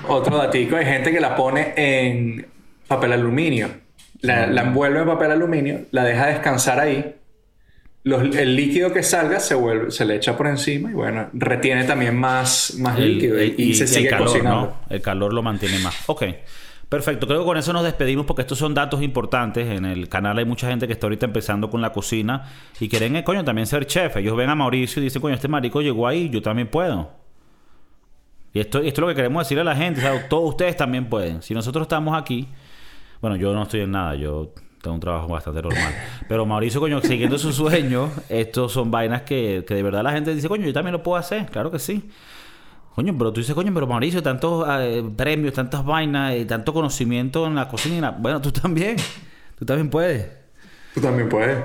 [0.06, 2.46] otro datico, hay gente que la pone en
[2.86, 3.70] papel aluminio.
[4.20, 7.16] La, la envuelve en papel aluminio, la deja descansar ahí.
[8.04, 11.84] Los- el líquido que salga se, vuelve, se le echa por encima y bueno, retiene
[11.84, 14.60] también más, más El- líquido y, el- y se el sigue calor, cocinando.
[14.60, 14.76] ¿no?
[14.94, 15.96] El calor lo mantiene más.
[16.08, 16.24] Ok.
[16.86, 19.66] Perfecto, creo que con eso nos despedimos porque estos son datos importantes.
[19.68, 22.44] En el canal hay mucha gente que está ahorita empezando con la cocina
[22.78, 24.18] y quieren, eh, coño, también ser chef.
[24.18, 27.10] Ellos ven a Mauricio y dicen, coño, este marico llegó ahí, yo también puedo.
[28.52, 30.00] Y esto, esto es lo que queremos decirle a la gente.
[30.00, 31.42] o sea, todos ustedes también pueden.
[31.42, 32.46] Si nosotros estamos aquí,
[33.20, 34.52] bueno, yo no estoy en nada, yo
[34.84, 35.92] tengo un trabajo bastante normal.
[36.28, 40.32] Pero Mauricio, coño, siguiendo su sueño, estos son vainas que, que de verdad la gente
[40.34, 41.46] dice, coño, yo también lo puedo hacer.
[41.46, 42.08] Claro que sí.
[42.94, 47.46] Coño, pero tú dices, coño, pero Mauricio, tantos eh, premios, tantas vainas y tanto conocimiento
[47.46, 48.10] en la cocina.
[48.16, 48.96] Bueno, tú también.
[49.58, 50.30] Tú también puedes.
[50.94, 51.58] Tú también puedes.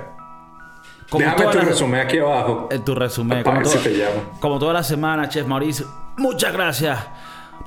[1.08, 2.68] Como Déjame tu resumen aquí abajo.
[2.70, 3.42] En tu resumen.
[3.44, 6.98] Como, si toda- como toda la semana, Chef Mauricio, muchas gracias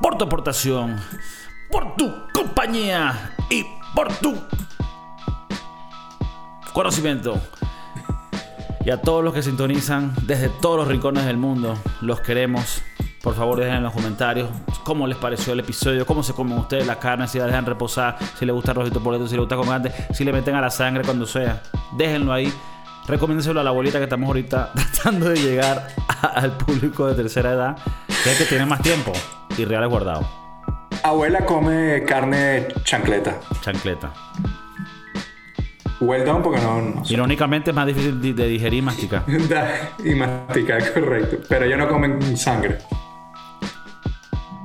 [0.02, 0.98] por tu aportación,
[1.72, 3.64] por tu compañía y
[3.96, 4.34] por tu
[6.74, 7.40] conocimiento.
[8.86, 12.82] Y a todos los que sintonizan desde todos los rincones del mundo, los queremos.
[13.22, 14.50] Por favor, dejen en los comentarios
[14.84, 18.18] cómo les pareció el episodio, cómo se comen ustedes la carne, si la dejan reposar,
[18.38, 20.70] si les gusta rojito por si les gusta con antes, si le meten a la
[20.70, 21.62] sangre cuando sea.
[21.96, 22.54] Déjenlo ahí.
[23.08, 25.88] Recomiéndenselo a la abuelita que estamos ahorita tratando de llegar
[26.22, 29.14] a- al público de tercera edad, que es el que tiene más tiempo
[29.58, 30.28] y reales guardado.
[31.04, 33.40] Abuela come carne chancleta.
[33.62, 34.12] Chancleta.
[36.04, 37.14] Well done porque no, no sé.
[37.14, 39.24] Irónicamente es más difícil de de digerir y masticar.
[40.04, 41.38] y masticar, correcto.
[41.48, 42.78] Pero ellos no comen sangre.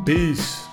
[0.05, 0.68] Peace.